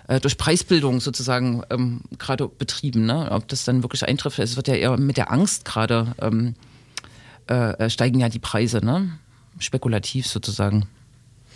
[0.06, 3.04] äh, durch Preisbildung sozusagen ähm, gerade betrieben.
[3.04, 3.32] Ne?
[3.32, 6.54] Ob das dann wirklich eintrifft, es wird ja eher mit der Angst gerade ähm,
[7.50, 9.18] äh, äh steigen ja die Preise, ne?
[9.58, 10.86] spekulativ sozusagen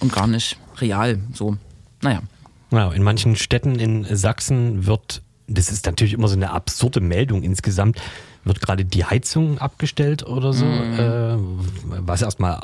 [0.00, 1.56] und gar nicht real so.
[2.02, 2.22] Naja.
[2.72, 7.42] Ja, in manchen Städten in Sachsen wird, das ist natürlich immer so eine absurde Meldung
[7.42, 8.00] insgesamt,
[8.44, 10.98] wird gerade die Heizung abgestellt oder so, mhm.
[10.98, 12.60] äh, was erstmal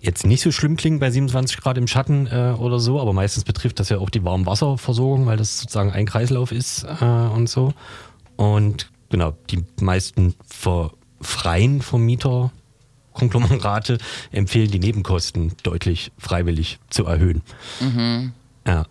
[0.00, 3.44] jetzt nicht so schlimm klingt bei 27 Grad im Schatten äh, oder so, aber meistens
[3.44, 7.74] betrifft das ja auch die Warmwasserversorgung, weil das sozusagen ein Kreislauf ist äh, und so.
[8.36, 12.52] Und genau, die meisten ver freien Vermieter
[13.16, 13.98] Konglomerate
[14.30, 17.42] empfehlen, die Nebenkosten deutlich freiwillig zu erhöhen.
[17.80, 18.32] Mhm.
[18.66, 18.86] Ja.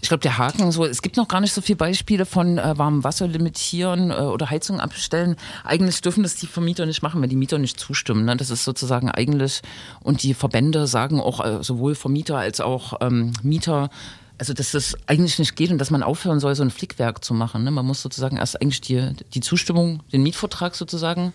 [0.00, 2.78] Ich glaube, der Haken, so, es gibt noch gar nicht so viele Beispiele von äh,
[2.78, 5.36] warmem Wasser limitieren äh, oder Heizung abstellen.
[5.64, 8.24] Eigentlich dürfen das die Vermieter nicht machen, wenn die Mieter nicht zustimmen.
[8.24, 8.36] Ne?
[8.36, 9.62] Das ist sozusagen eigentlich,
[10.02, 13.90] und die Verbände sagen auch äh, sowohl Vermieter als auch ähm, Mieter,
[14.38, 17.34] also dass das eigentlich nicht geht und dass man aufhören soll, so ein Flickwerk zu
[17.34, 17.64] machen.
[17.64, 17.70] Ne?
[17.70, 21.32] Man muss sozusagen erst eigentlich die, die Zustimmung, den Mietvertrag sozusagen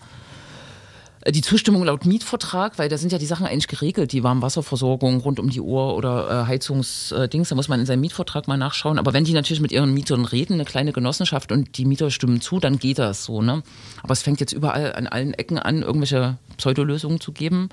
[1.28, 5.38] Die Zustimmung laut Mietvertrag, weil da sind ja die Sachen eigentlich geregelt, die Warmwasserversorgung rund
[5.38, 8.98] um die Uhr oder äh, Heizungsdings, da muss man in seinem Mietvertrag mal nachschauen.
[8.98, 12.40] Aber wenn die natürlich mit ihren Mietern reden, eine kleine Genossenschaft und die Mieter stimmen
[12.40, 13.40] zu, dann geht das so.
[13.40, 13.62] Ne?
[14.02, 17.68] Aber es fängt jetzt überall an allen Ecken an, irgendwelche Pseudolösungen zu geben,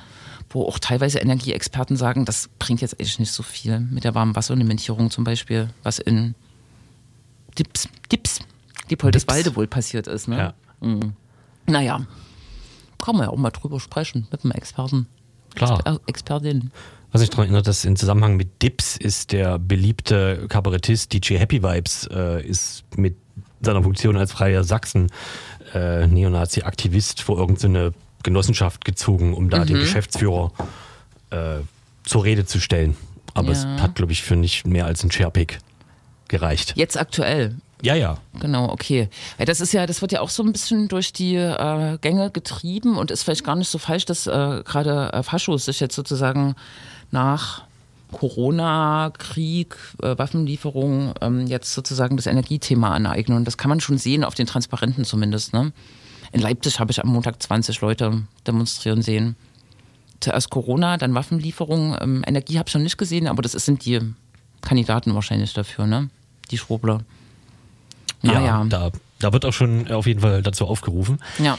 [0.52, 5.10] wo auch teilweise Energieexperten sagen, das bringt jetzt eigentlich nicht so viel mit der Warmwasserlimitierung
[5.10, 6.36] zum Beispiel, was in
[7.58, 8.42] Dips, Dips,
[8.92, 10.28] Diepoldeswalde wohl passiert ist.
[10.28, 10.38] Ne?
[10.38, 10.54] Ja.
[11.66, 12.06] Naja,
[13.04, 15.08] kann man ja auch mal drüber sprechen mit einem Experten.
[15.56, 15.80] Klar.
[15.80, 16.72] Exper Expertin.
[17.12, 21.64] Was mich daran erinnert, dass im Zusammenhang mit Dips ist der beliebte Kabarettist DJ Happy
[21.64, 23.16] Vibes äh, ist mit
[23.62, 25.12] seiner Funktion als freier Sachsen
[25.74, 27.94] äh, Neonazi-Aktivist vor irgendeine
[28.24, 30.52] Genossenschaft gezogen, um da den Geschäftsführer
[31.32, 31.60] äh,
[32.04, 32.96] zur Rede zu stellen.
[33.34, 33.82] Aber es Ja.
[33.82, 35.60] hat, glaube ich, für nicht mehr als ein Sharepick
[36.28, 36.74] gereicht.
[36.76, 37.56] Jetzt aktuell.
[37.82, 38.18] Ja, ja.
[38.40, 39.08] Genau, okay.
[39.38, 42.98] Das ist ja, das wird ja auch so ein bisschen durch die äh, Gänge getrieben
[42.98, 46.56] und ist vielleicht gar nicht so falsch, dass äh, gerade äh, Faschos sich jetzt sozusagen
[47.12, 47.64] nach
[48.12, 53.38] Corona, Krieg, äh, Waffenlieferung ähm, jetzt sozusagen das Energiethema aneignen.
[53.38, 55.54] Und das kann man schon sehen, auf den Transparenten zumindest.
[55.54, 55.72] Ne?
[56.32, 59.36] In Leipzig habe ich am Montag 20 Leute demonstrieren sehen.
[60.20, 61.96] Zuerst Corona, dann Waffenlieferung.
[62.02, 64.00] Ähm, Energie habe ich noch nicht gesehen, aber das sind die
[64.62, 66.10] Kandidaten wahrscheinlich dafür, ne?
[66.52, 67.02] Die Schwurbler.
[68.22, 68.42] Naja.
[68.42, 71.20] Ja, da, da wird auch schon auf jeden Fall dazu aufgerufen.
[71.38, 71.58] Ja.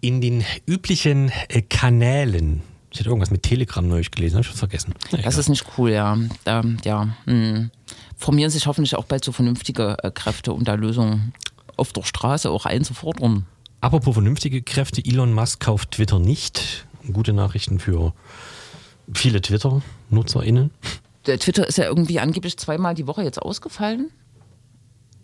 [0.00, 2.62] In den üblichen äh, Kanälen.
[2.90, 4.94] Ich hätte irgendwas mit Telegram neulich gelesen, habe ich schon vergessen.
[5.12, 6.16] Na, Das ist nicht cool, ja.
[6.46, 7.08] Ähm, ja.
[7.24, 7.70] Hm.
[8.16, 11.32] Formieren sich hoffentlich auch bald so vernünftige äh, Kräfte, um da Lösungen
[11.76, 13.46] auf der Straße auch einzufordern.
[13.80, 16.86] Apropos vernünftige Kräfte, Elon Musk kauft Twitter nicht.
[17.12, 18.12] Gute Nachrichten für
[19.12, 20.70] viele Twitter-NutzerInnen.
[21.26, 24.10] Der Twitter ist ja irgendwie angeblich zweimal die Woche jetzt ausgefallen.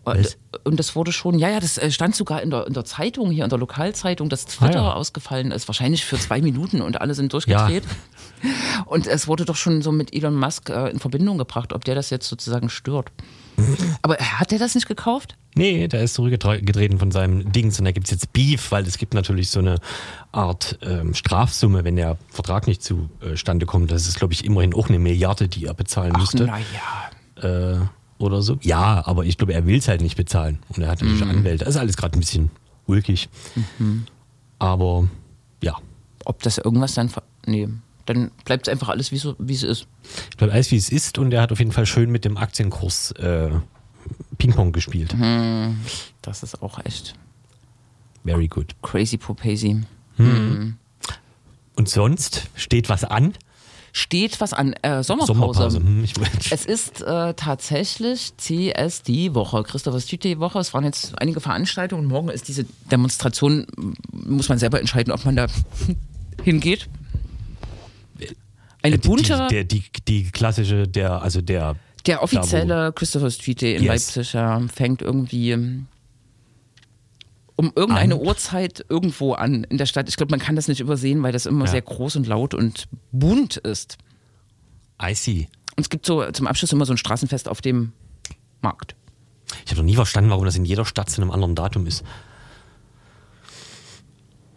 [0.07, 0.39] Was?
[0.65, 3.31] Und das wurde schon, ja, ja, das äh, stand sogar in der, in der Zeitung,
[3.31, 4.93] hier in der Lokalzeitung, dass Twitter Ah, ja.
[4.95, 5.69] ausgefallen ist.
[5.69, 7.83] Wahrscheinlich für zwei Minuten und alle sind durchgedreht.
[8.87, 11.95] Und es wurde doch schon so mit Elon Musk äh, in Verbindung gebracht, ob der
[11.95, 13.11] das jetzt sozusagen stört.
[14.03, 15.37] Aber hat der das nicht gekauft?
[15.55, 18.99] Nee, der ist zurückgetreten von seinem Dings und da gibt es jetzt Beef, weil es
[18.99, 19.77] gibt natürlich so eine
[20.33, 23.91] Art ähm, Strafsumme, wenn der Vertrag nicht zustande kommt.
[23.91, 26.45] Das ist, glaube ich, immerhin auch eine Milliarde, die er bezahlen müsste.
[26.45, 26.63] naja.
[27.77, 27.79] äh,
[28.19, 28.59] oder so.
[28.63, 30.59] Ja, aber ich glaube, er will es halt nicht bezahlen.
[30.69, 31.65] Und er hat natürlich Anwälte.
[31.65, 32.51] Das ist alles gerade ein bisschen
[32.87, 33.29] ulkig.
[34.59, 35.09] Aber
[35.63, 35.77] ja,
[36.25, 37.09] Ob das irgendwas dann.
[37.09, 37.69] ver- Nee,
[38.07, 39.87] dann bleibt es einfach alles, wie, so, wie es ist.
[40.31, 42.37] ich glaube, alles wie es ist und er hat auf jeden Fall schön mit dem
[42.37, 43.51] Aktienkurs äh,
[44.39, 45.15] Ping-Pong gespielt.
[46.23, 47.15] Das ist auch echt
[48.25, 48.75] Very good.
[48.83, 49.83] crazy popasy.
[50.19, 53.35] Und sonst steht was an?
[53.99, 55.71] Steht was an äh, Sommerpause.
[55.71, 55.79] Sommerpause.
[55.79, 56.05] Hm,
[56.51, 60.59] Es ist äh, tatsächlich CSD-Woche, Christopher Street Day-Woche.
[60.59, 63.67] Es waren jetzt einige Veranstaltungen und morgen ist diese Demonstration,
[64.13, 65.47] muss man selber entscheiden, ob man da
[66.45, 66.91] hingeht.
[68.83, 73.63] Eine die, bunte, die, der, die, die klassische, der, also der der offizielle Christopher Street
[73.63, 74.15] Day in Yes.
[74.15, 75.57] Leipzig ja, fängt irgendwie
[77.57, 78.21] um irgendeine An.
[78.21, 80.09] Uhrzeit irgendwo an in der Stadt.
[80.09, 81.71] Ich glaube, man kann das nicht übersehen, weil das immer Ja.
[81.73, 83.97] sehr groß und laut und bunt ist.
[85.03, 85.49] I see.
[85.77, 87.93] Und es gibt so zum Abschluss immer so ein Straßenfest auf dem
[88.63, 88.95] Markt.
[89.65, 92.05] Ich habe noch nie verstanden, warum das in jeder Stadt zu einem anderen Datum ist.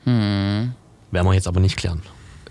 [0.05, 0.73] Werden
[1.11, 2.01] wir jetzt aber nicht klären.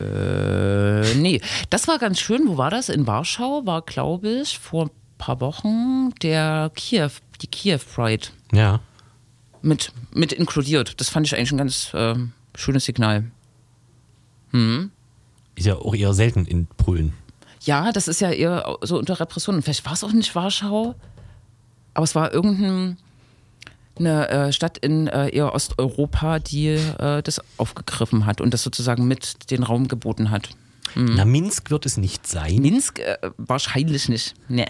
[0.00, 1.40] Äh, nee,
[1.70, 2.42] das war ganz schön.
[2.46, 2.88] Wo war das?
[2.88, 7.10] In Warschau war, glaube ich, vor ein paar Wochen der Kiew,
[7.42, 8.80] die Kiew Pride Ja.
[9.62, 11.00] Mit, mit inkludiert.
[11.00, 12.14] Das fand ich eigentlich ein ganz äh,
[12.54, 13.30] schönes Signal.
[15.54, 17.12] Ist ja auch eher selten in Polen.
[17.62, 19.60] Ja, das ist ja eher so unter Repression.
[19.62, 20.94] Vielleicht war es auch nicht Warschau,
[21.94, 22.96] aber es war irgendeine
[23.98, 29.50] äh, Stadt in äh, eher Osteuropa, die äh, das aufgegriffen hat und das sozusagen mit
[29.50, 30.50] den Raum geboten hat.
[30.94, 32.62] Na, Minsk wird es nicht sein.
[32.62, 33.00] Minsk
[33.36, 34.34] wahrscheinlich nicht.
[34.48, 34.64] Nee.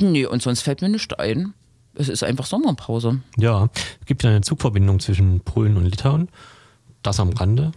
[0.00, 1.54] Nee, und sonst fällt mir nichts ein.
[1.96, 3.20] Es ist einfach Sommerpause.
[3.36, 3.68] Ja,
[4.00, 6.28] es gibt ja eine Zugverbindung zwischen Polen und Litauen.
[7.02, 7.72] Das am Rande.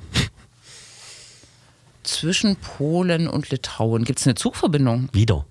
[2.03, 5.09] Zwischen Polen und Litauen gibt es eine Zugverbindung.
[5.11, 5.45] Wieder.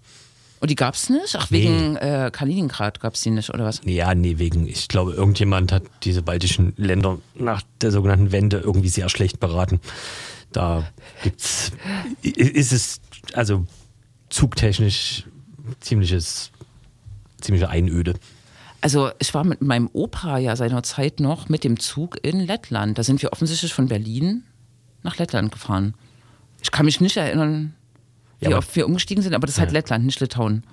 [0.58, 1.36] Und die gab es nicht?
[1.36, 1.64] Ach, Nee.
[1.64, 3.82] wegen äh, Kaliningrad gab es die nicht, oder was?
[3.84, 8.88] Ja, nee, wegen, ich glaube, irgendjemand hat diese baltischen Länder nach der sogenannten Wende irgendwie
[8.88, 9.80] sehr schlecht beraten.
[10.52, 10.88] Da
[11.22, 11.72] gibt's,
[12.22, 13.00] ist es,
[13.34, 13.66] also
[14.30, 15.24] zugtechnisch
[15.80, 16.50] ziemliches,
[17.38, 18.14] ziemliche Einöde.
[18.81, 22.99] Also ich war mit meinem Opa ja seinerzeit noch mit dem Zug in Lettland.
[22.99, 24.45] Da sind wir offensichtlich von Berlin
[25.03, 25.95] nach Lettland gefahren.
[26.62, 27.74] Ich kann mich nicht erinnern,
[28.41, 29.79] wie Ja, oft wir umgestiegen sind, aber das ist halt Ja.
[29.79, 30.64] Lettland, nicht Litauen.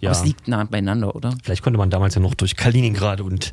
[0.00, 0.10] Ja.
[0.10, 1.32] Aber es liegt nah beieinander, oder?
[1.42, 3.52] Vielleicht konnte man damals ja noch durch Kaliningrad und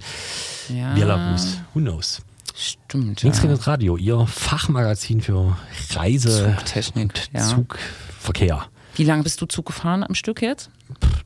[0.70, 0.94] Ja.
[0.96, 1.58] Belarus.
[1.74, 2.22] Who knows?
[2.56, 3.22] Stimmt.
[3.22, 5.56] Linksgewendet Radio, Ihr Fachmagazin für
[5.92, 7.42] Reise Zugtechnik, und ja.
[7.48, 8.66] Zugverkehr.
[8.96, 10.70] Wie lange bist du Zug gefahren am Stück jetzt?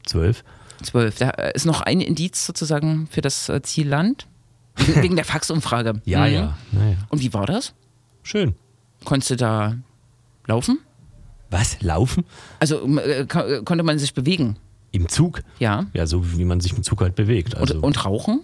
[0.05, 0.43] Zwölf.
[0.83, 1.17] Zwölf.
[1.17, 4.27] Da äh, ist noch ein Indiz sozusagen für das äh, Zielland.
[4.75, 6.01] Wegen der Faxumfrage.
[6.05, 6.33] Ja, Mhm.
[6.33, 6.57] ja.
[6.71, 6.97] Naja.
[7.09, 7.73] Und wie war das?
[8.23, 8.55] Schön.
[9.05, 9.75] Konntest du da
[10.47, 10.79] laufen?
[11.51, 11.81] Was?
[11.81, 12.23] Laufen?
[12.59, 13.25] Also äh, äh,
[13.63, 14.57] konnte man sich bewegen?
[14.91, 15.41] Im Zug?
[15.59, 15.85] Ja.
[15.93, 17.53] Ja, so wie man sich im Zug halt bewegt.
[17.55, 18.41] Und, Also, und rauchen?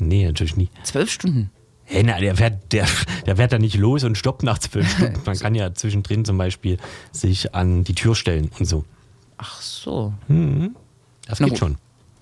[0.00, 0.68] nee, natürlich nie.
[0.82, 1.50] Zwölf Stunden.
[1.84, 2.86] Hey, na, der fährt, der,
[3.26, 5.20] der fährt da nicht los und stoppt nach zwölf Stunden.
[5.24, 6.76] Man kann ja zwischendrin zum Beispiel
[7.12, 8.84] sich an die Tür stellen und so.
[9.38, 10.12] Ach so.
[11.30, 11.58] Das Na geht gut.
[11.58, 11.76] schon.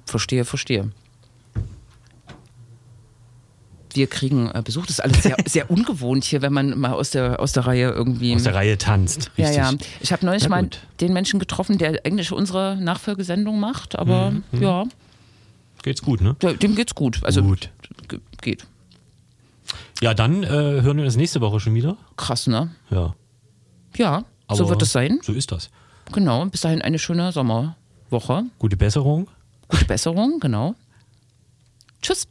[0.06, 0.90] Verstehe, verstehe.
[3.94, 4.82] Wir kriegen äh, Besuch.
[4.86, 7.90] Das ist alles sehr, sehr ungewohnt hier, wenn man mal aus der, aus der Reihe
[7.90, 8.34] irgendwie.
[8.34, 9.30] Aus der Reihe tanzt.
[9.36, 9.64] ja, Richtig.
[9.64, 9.72] ja.
[10.00, 10.68] Ich habe neulich mal
[11.00, 14.84] den Menschen getroffen, der eigentlich unsere Nachfolgesendung macht, aber Mhm, ja,
[15.82, 16.34] Geht's gut, ne?
[16.34, 17.20] dem geht's gut.
[17.24, 17.70] Also Gut.
[18.08, 18.66] ge- geht.
[20.02, 21.96] Ja, dann äh, hören wir uns nächste Woche schon wieder.
[22.16, 22.70] Krass, ne?
[22.90, 23.14] Ja.
[23.96, 25.20] Ja, so Aber wird es sein.
[25.22, 25.70] So ist das.
[26.12, 26.44] Genau.
[26.46, 27.32] Bis dahin eine schöne
[28.10, 28.44] Woche.
[28.58, 29.28] Gute Besserung.
[29.68, 30.74] Gute Besserung, genau.
[32.00, 32.28] Tschüss.